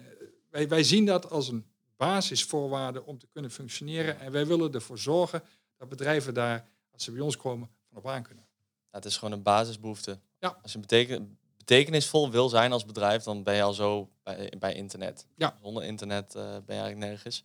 wij, 0.50 0.68
wij 0.68 0.84
zien 0.84 1.04
dat 1.04 1.30
als 1.30 1.48
een 1.48 1.66
basisvoorwaarde 1.98 3.04
om 3.04 3.18
te 3.18 3.26
kunnen 3.32 3.50
functioneren. 3.50 4.20
En 4.20 4.32
wij 4.32 4.46
willen 4.46 4.72
ervoor 4.72 4.98
zorgen 4.98 5.42
dat 5.76 5.88
bedrijven 5.88 6.34
daar, 6.34 6.68
als 6.90 7.04
ze 7.04 7.12
bij 7.12 7.20
ons 7.20 7.36
komen, 7.36 7.70
van 7.88 7.98
op 7.98 8.06
aan 8.06 8.22
kunnen. 8.22 8.46
Ja, 8.90 8.96
het 8.96 9.04
is 9.04 9.16
gewoon 9.16 9.34
een 9.34 9.42
basisbehoefte. 9.42 10.18
Ja. 10.38 10.58
Als 10.62 10.72
je 10.72 10.78
beteken, 10.78 11.38
betekenisvol 11.56 12.30
wil 12.30 12.48
zijn 12.48 12.72
als 12.72 12.84
bedrijf, 12.84 13.22
dan 13.22 13.42
ben 13.42 13.54
je 13.54 13.62
al 13.62 13.72
zo 13.72 14.08
bij, 14.22 14.52
bij 14.58 14.74
internet. 14.74 15.26
Ja. 15.36 15.56
Zonder 15.62 15.84
internet 15.84 16.34
uh, 16.34 16.42
ben 16.42 16.76
je 16.76 16.80
eigenlijk 16.82 17.10
nergens. 17.10 17.44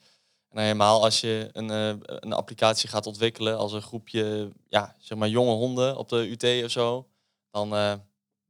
En 0.50 0.60
helemaal 0.60 1.04
als 1.04 1.22
je 1.22 1.50
een, 1.54 1.70
uh, 1.70 1.96
een 2.00 2.34
applicatie 2.34 2.90
gaat 2.90 3.08
ontwikkelen 3.08 3.58
als 3.58 3.74
een 3.74 3.82
groepje, 3.82 4.52
ja, 4.68 4.96
zeg 5.00 5.18
maar 5.18 5.28
jonge 5.28 5.54
honden 5.54 5.98
op 5.98 6.10
de 6.10 6.30
UT 6.30 6.64
of 6.64 6.72
zo, 6.72 7.08
dan, 7.52 7.74
uh, 7.74 7.94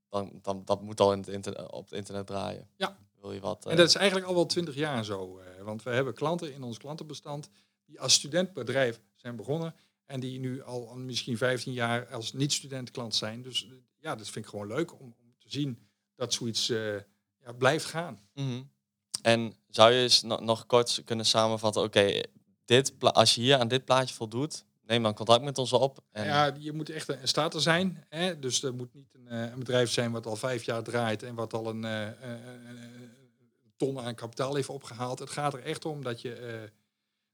dan, 0.10 0.40
dan 0.42 0.62
dat 0.66 0.82
moet 0.82 1.00
al 1.00 1.12
in 1.12 1.20
het 1.20 1.28
internet, 1.28 1.72
op 1.72 1.84
het 1.84 1.94
internet 1.94 2.28
draaien. 2.28 2.70
Ja. 2.76 2.98
Wil 3.24 3.32
je 3.32 3.40
wat, 3.40 3.66
en 3.66 3.78
dat 3.78 3.88
is 3.88 3.96
eigenlijk 3.96 4.28
al 4.28 4.34
wel 4.34 4.46
twintig 4.46 4.76
jaar 4.76 5.06
zo. 5.06 5.42
want 5.62 5.84
we 5.84 5.90
hebben 5.90 6.14
klanten 6.14 6.54
in 6.54 6.64
ons 6.64 6.78
klantenbestand 6.78 7.50
die 7.86 8.02
als 8.02 8.14
studentbedrijf 8.14 9.02
zijn 9.16 9.36
begonnen 9.36 9.76
en 10.06 10.20
die 10.20 10.40
nu 10.40 10.64
al 10.64 10.96
misschien 10.96 11.38
15 11.38 11.74
jaar 11.74 12.08
als 12.08 12.34
niet-student 12.34 12.92
klant 12.92 13.16
zijn. 13.16 13.42
Dus 13.42 13.68
ja, 14.00 14.16
dat 14.16 14.30
vind 14.30 14.46
ik 14.46 14.52
gewoon 14.52 14.68
leuk 14.68 14.94
om, 14.94 15.16
om 15.20 15.36
te 15.38 15.50
zien 15.50 15.80
dat 16.16 16.34
zoiets 16.34 16.70
uh, 16.70 16.96
ja, 17.40 17.52
blijft 17.58 17.86
gaan. 17.86 18.20
Mm 18.34 18.46
-hmm. 18.46 18.72
En 19.22 19.54
zou 19.70 19.92
je 19.92 20.02
eens 20.02 20.22
no 20.22 20.38
nog 20.38 20.66
kort 20.66 21.02
kunnen 21.06 21.26
samenvatten, 21.26 21.82
oké, 21.82 22.22
dit 22.66 22.94
als 23.00 23.36
je 23.36 23.42
hier 23.42 23.58
aan 23.58 23.68
dit 23.68 23.86
plaatje 23.86 24.16
voldoet, 24.16 24.66
neem 24.82 25.04
dan 25.04 25.14
contact 25.14 25.44
met 25.44 25.58
ons 25.58 25.74
op. 25.74 26.04
En... 26.12 26.26
Ja, 26.26 26.56
je 26.60 26.72
moet 26.72 26.90
echt 26.90 27.08
een 27.08 27.28
starter 27.28 27.62
zijn. 27.62 28.06
Hè? 28.10 28.40
Dus 28.40 28.64
er 28.64 28.74
moet 28.74 28.94
niet 28.94 29.14
een, 29.14 29.34
een, 29.34 29.60
bedrijf 29.60 29.92
zijn 29.92 30.12
wat 30.12 30.26
al 30.26 30.36
vijf 30.36 30.64
jaar 30.64 30.84
draait 30.84 31.24
en 31.24 31.36
wat 31.36 31.54
al 31.54 31.68
een, 31.68 31.84
uh, 31.84 32.08
ton 33.76 34.00
aan 34.00 34.16
kapitaal 34.16 34.56
heeft 34.56 34.70
opgehaald. 34.70 35.20
Het 35.20 35.30
gaat 35.30 35.54
er 35.54 35.64
echt 35.64 35.86
om 35.86 36.04
dat 36.04 36.22
je, 36.22 36.40
uh, 36.40 36.70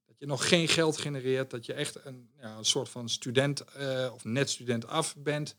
dat 0.06 0.16
je 0.18 0.26
nog 0.26 0.48
geen 0.48 0.68
geld 0.68 0.98
genereert, 0.98 1.50
dat 1.50 1.66
je 1.66 1.74
echt 1.74 2.06
een, 2.06 2.30
ja, 2.40 2.58
een 2.58 2.66
soort 2.66 2.90
van 2.90 3.10
student 3.10 3.64
uh, 3.78 4.10
of 4.14 4.24
net 4.24 4.50
student 4.50 4.88
af 4.88 5.16
bent, 5.18 5.56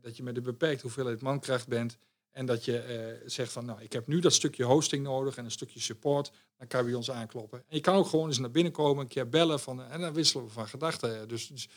dat 0.00 0.16
je 0.16 0.22
met 0.22 0.36
een 0.36 0.42
beperkte 0.42 0.82
hoeveelheid 0.82 1.20
mankracht 1.20 1.68
bent 1.68 1.96
en 2.30 2.46
dat 2.46 2.64
je 2.64 3.22
zegt 3.26 3.52
van 3.52 3.64
nou 3.64 3.82
ik 3.82 3.92
heb 3.92 4.06
nu 4.06 4.20
dat 4.20 4.32
stukje 4.32 4.64
hosting 4.64 5.02
nodig 5.02 5.36
en 5.36 5.44
een 5.44 5.50
stukje 5.50 5.80
support, 5.80 6.32
dan 6.58 6.66
kan 6.66 6.80
je 6.80 6.86
bij 6.86 6.94
ons 6.94 7.10
aankloppen. 7.10 7.58
En 7.58 7.76
je 7.76 7.80
kan 7.80 7.94
ook 7.94 8.06
gewoon 8.06 8.26
eens 8.26 8.38
naar 8.38 8.50
binnen 8.50 8.72
komen, 8.72 9.02
een 9.02 9.08
keer 9.08 9.28
bellen 9.28 9.60
van, 9.60 9.82
en 9.82 10.00
dan 10.00 10.12
wisselen 10.12 10.44
we 10.44 10.50
van 10.50 10.68
gedachten. 10.68 11.28
Dus, 11.28 11.46
dus 11.46 11.68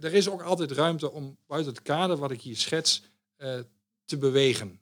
er 0.00 0.14
is 0.14 0.28
ook 0.28 0.42
altijd 0.42 0.70
ruimte 0.70 1.10
om 1.10 1.36
buiten 1.46 1.72
het 1.72 1.82
kader 1.82 2.16
wat 2.16 2.30
ik 2.30 2.40
hier 2.40 2.56
schets 2.56 3.02
te 4.04 4.18
bewegen 4.18 4.79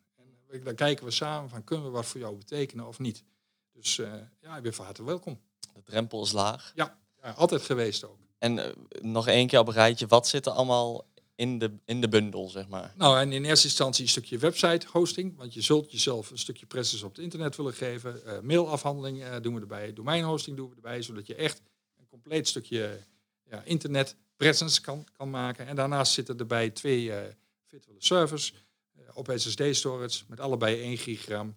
dan 0.64 0.74
kijken 0.74 1.04
we 1.04 1.10
samen 1.10 1.48
van 1.50 1.64
kunnen 1.64 1.86
we 1.86 1.90
wat 1.90 2.06
voor 2.06 2.20
jou 2.20 2.36
betekenen 2.36 2.86
of 2.86 2.98
niet. 2.98 3.24
Dus 3.72 3.98
uh, 3.98 4.12
ja, 4.40 4.56
ik 4.56 4.62
ben 4.62 4.74
van 4.74 4.84
harte 4.84 5.04
welkom. 5.04 5.40
De 5.74 5.82
drempel 5.82 6.22
is 6.22 6.32
laag. 6.32 6.72
Ja, 6.74 6.98
ja 7.22 7.30
altijd 7.30 7.62
geweest 7.62 8.04
ook. 8.04 8.18
En 8.38 8.56
uh, 8.56 8.64
nog 9.00 9.26
één 9.26 9.46
keer 9.46 9.58
op 9.58 9.68
een 9.68 9.74
rijtje, 9.74 10.06
wat 10.06 10.28
zit 10.28 10.46
er 10.46 10.52
allemaal 10.52 11.06
in 11.34 11.58
de, 11.58 11.72
in 11.84 12.00
de 12.00 12.08
bundel, 12.08 12.48
zeg 12.48 12.68
maar? 12.68 12.94
Nou, 12.96 13.18
en 13.18 13.32
in 13.32 13.44
eerste 13.44 13.66
instantie 13.66 14.02
een 14.04 14.10
stukje 14.10 14.38
website 14.38 14.86
hosting, 14.90 15.36
want 15.36 15.54
je 15.54 15.60
zult 15.60 15.92
jezelf 15.92 16.30
een 16.30 16.38
stukje 16.38 16.66
presence 16.66 17.04
op 17.04 17.14
het 17.14 17.24
internet 17.24 17.56
willen 17.56 17.74
geven. 17.74 18.20
Uh, 18.26 18.40
mailafhandeling 18.40 19.36
doen 19.36 19.54
we 19.54 19.60
erbij, 19.60 19.92
domeinhosting 19.92 20.56
doen 20.56 20.68
we 20.68 20.74
erbij, 20.74 21.02
zodat 21.02 21.26
je 21.26 21.34
echt 21.34 21.60
een 21.98 22.06
compleet 22.06 22.48
stukje 22.48 23.00
ja, 23.50 23.62
internet 23.64 24.16
presence 24.36 24.80
kan, 24.80 25.06
kan 25.16 25.30
maken. 25.30 25.66
En 25.66 25.76
daarnaast 25.76 26.12
zitten 26.12 26.38
erbij 26.38 26.70
twee 26.70 27.12
virtuele 27.66 28.02
servers 28.02 28.54
op 29.18 29.32
SSD-storage 29.36 30.24
met 30.26 30.40
allebei 30.40 30.80
1 30.80 30.96
gigram, 30.96 31.56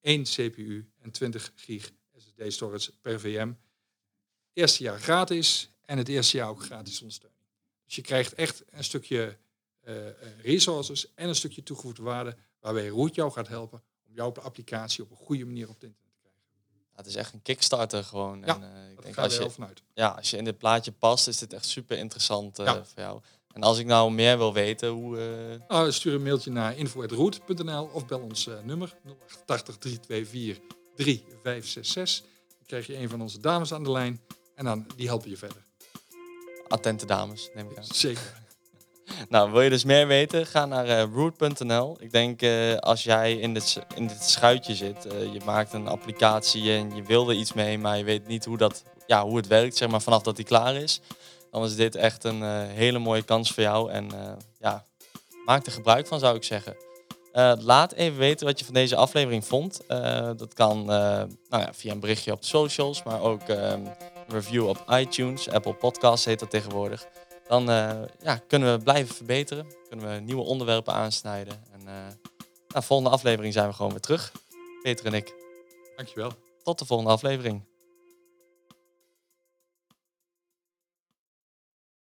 1 0.00 0.22
CPU 0.22 0.90
en 0.98 1.10
20 1.10 1.52
gig 1.54 1.90
SSD-storage 2.16 2.92
per 3.00 3.20
VM. 3.20 3.52
Eerste 4.52 4.82
jaar 4.82 5.00
gratis 5.00 5.70
en 5.84 5.98
het 5.98 6.08
eerste 6.08 6.36
jaar 6.36 6.48
ook 6.48 6.62
gratis 6.62 7.00
ondersteuning. 7.00 7.42
Dus 7.84 7.94
je 7.96 8.02
krijgt 8.02 8.34
echt 8.34 8.64
een 8.70 8.84
stukje 8.84 9.38
uh, 9.84 9.94
resources 10.42 11.14
en 11.14 11.28
een 11.28 11.34
stukje 11.34 11.62
toegevoegde 11.62 12.02
waarde 12.02 12.36
waarbij 12.60 12.88
Root 12.88 13.14
jou 13.14 13.32
gaat 13.32 13.48
helpen 13.48 13.82
om 14.06 14.14
jouw 14.14 14.32
applicatie 14.34 15.04
op 15.04 15.10
een 15.10 15.16
goede 15.16 15.44
manier 15.44 15.68
op 15.68 15.74
het 15.74 15.82
internet 15.82 16.12
te 16.12 16.18
krijgen. 16.20 16.40
Ja, 16.90 16.96
het 16.96 17.06
is 17.06 17.14
echt 17.14 17.32
een 17.32 17.42
Kickstarter 17.42 18.04
gewoon. 18.04 18.40
Ja, 18.40 18.54
en, 18.54 18.62
uh, 18.62 18.90
ik 18.90 19.02
denk, 19.02 19.16
als 19.16 19.36
je, 19.36 19.50
vanuit. 19.50 19.82
Ja, 19.94 20.08
als 20.08 20.30
je 20.30 20.36
in 20.36 20.44
dit 20.44 20.58
plaatje 20.58 20.92
past, 20.92 21.28
is 21.28 21.38
dit 21.38 21.52
echt 21.52 21.66
super 21.66 21.98
interessant 21.98 22.58
uh, 22.58 22.66
ja. 22.66 22.84
voor 22.84 23.02
jou. 23.02 23.22
En 23.52 23.62
als 23.62 23.78
ik 23.78 23.86
nou 23.86 24.10
meer 24.10 24.38
wil 24.38 24.52
weten, 24.52 24.88
hoe... 24.88 25.16
Uh... 25.16 25.68
Nou, 25.68 25.92
stuur 25.92 26.14
een 26.14 26.22
mailtje 26.22 26.50
naar 26.50 26.76
info.root.nl 26.76 27.90
of 27.92 28.06
bel 28.06 28.20
ons 28.20 28.46
uh, 28.46 28.54
nummer 28.62 28.94
088 29.46 29.76
324 29.78 30.76
3566. 30.94 32.26
Dan 32.48 32.66
krijg 32.66 32.86
je 32.86 32.96
een 32.96 33.08
van 33.08 33.20
onze 33.20 33.40
dames 33.40 33.72
aan 33.72 33.82
de 33.82 33.90
lijn 33.90 34.20
en 34.54 34.64
dan 34.64 34.86
die 34.96 35.06
helpen 35.06 35.30
je 35.30 35.36
verder. 35.36 35.66
Attente 36.68 37.06
dames, 37.06 37.50
neem 37.54 37.70
ik 37.70 37.78
aan. 37.78 37.84
Zeker. 37.84 38.42
nou, 39.28 39.52
wil 39.52 39.60
je 39.60 39.70
dus 39.70 39.84
meer 39.84 40.06
weten? 40.06 40.46
Ga 40.46 40.66
naar 40.66 40.86
uh, 40.86 41.14
root.nl. 41.14 41.96
Ik 42.00 42.12
denk 42.12 42.42
als 42.80 43.02
jij 43.02 43.36
in 43.36 43.54
dit, 43.54 43.78
in 43.94 44.06
dit 44.06 44.22
schuitje 44.22 44.74
zit, 44.74 45.02
je 45.32 45.40
maakt 45.44 45.72
een 45.72 45.88
applicatie 45.88 46.72
en 46.72 46.96
je 46.96 47.02
wil 47.02 47.28
er 47.28 47.36
iets 47.36 47.52
mee, 47.52 47.78
maar 47.78 47.98
je 47.98 48.04
weet 48.04 48.26
niet 48.26 48.44
hoe, 48.44 48.56
dat, 48.56 48.84
ja, 49.06 49.24
hoe 49.24 49.36
het 49.36 49.46
werkt, 49.46 49.76
zeg 49.76 49.88
maar 49.88 50.02
vanaf 50.02 50.22
dat 50.22 50.36
die 50.36 50.44
klaar 50.44 50.74
is 50.74 51.00
dan 51.50 51.64
is 51.64 51.76
dit 51.76 51.94
echt 51.94 52.24
een 52.24 52.40
uh, 52.40 52.62
hele 52.66 52.98
mooie 52.98 53.22
kans 53.22 53.50
voor 53.50 53.62
jou. 53.62 53.90
En 53.90 54.04
uh, 54.14 54.32
ja, 54.58 54.86
maak 55.44 55.66
er 55.66 55.72
gebruik 55.72 56.06
van, 56.06 56.18
zou 56.18 56.36
ik 56.36 56.44
zeggen. 56.44 56.76
Uh, 57.32 57.52
laat 57.58 57.92
even 57.92 58.18
weten 58.18 58.46
wat 58.46 58.58
je 58.58 58.64
van 58.64 58.74
deze 58.74 58.96
aflevering 58.96 59.44
vond. 59.44 59.80
dat 60.36 60.54
kan 60.54 60.84
nou 60.84 61.28
ja, 61.48 61.74
via 61.74 61.92
een 61.92 62.00
berichtje 62.00 62.32
op 62.32 62.40
de 62.40 62.46
socials, 62.46 63.02
maar 63.02 63.20
ook 63.20 63.48
um, 63.48 63.58
een 63.58 63.92
review 64.28 64.68
op 64.68 64.84
iTunes, 64.90 65.50
Apple 65.50 65.74
Podcasts 65.74 66.24
heet 66.24 66.38
dat 66.38 66.50
tegenwoordig. 66.50 67.06
Dan 67.48 67.64
ja, 68.22 68.40
kunnen 68.46 68.76
we 68.76 68.82
blijven 68.82 69.14
verbeteren, 69.14 69.66
kunnen 69.88 70.14
we 70.14 70.20
nieuwe 70.20 70.42
onderwerpen 70.42 70.92
aansnijden. 70.92 71.64
En 71.72 71.84
nou, 72.68 72.84
volgende 72.84 73.10
aflevering 73.10 73.52
zijn 73.52 73.68
we 73.68 73.74
gewoon 73.74 73.90
weer 73.90 74.00
terug. 74.00 74.32
Peter 74.82 75.06
en 75.06 75.14
ik. 75.14 75.34
Dankjewel. 75.96 76.32
Tot 76.62 76.78
de 76.78 76.84
volgende 76.84 77.12
aflevering. 77.12 77.67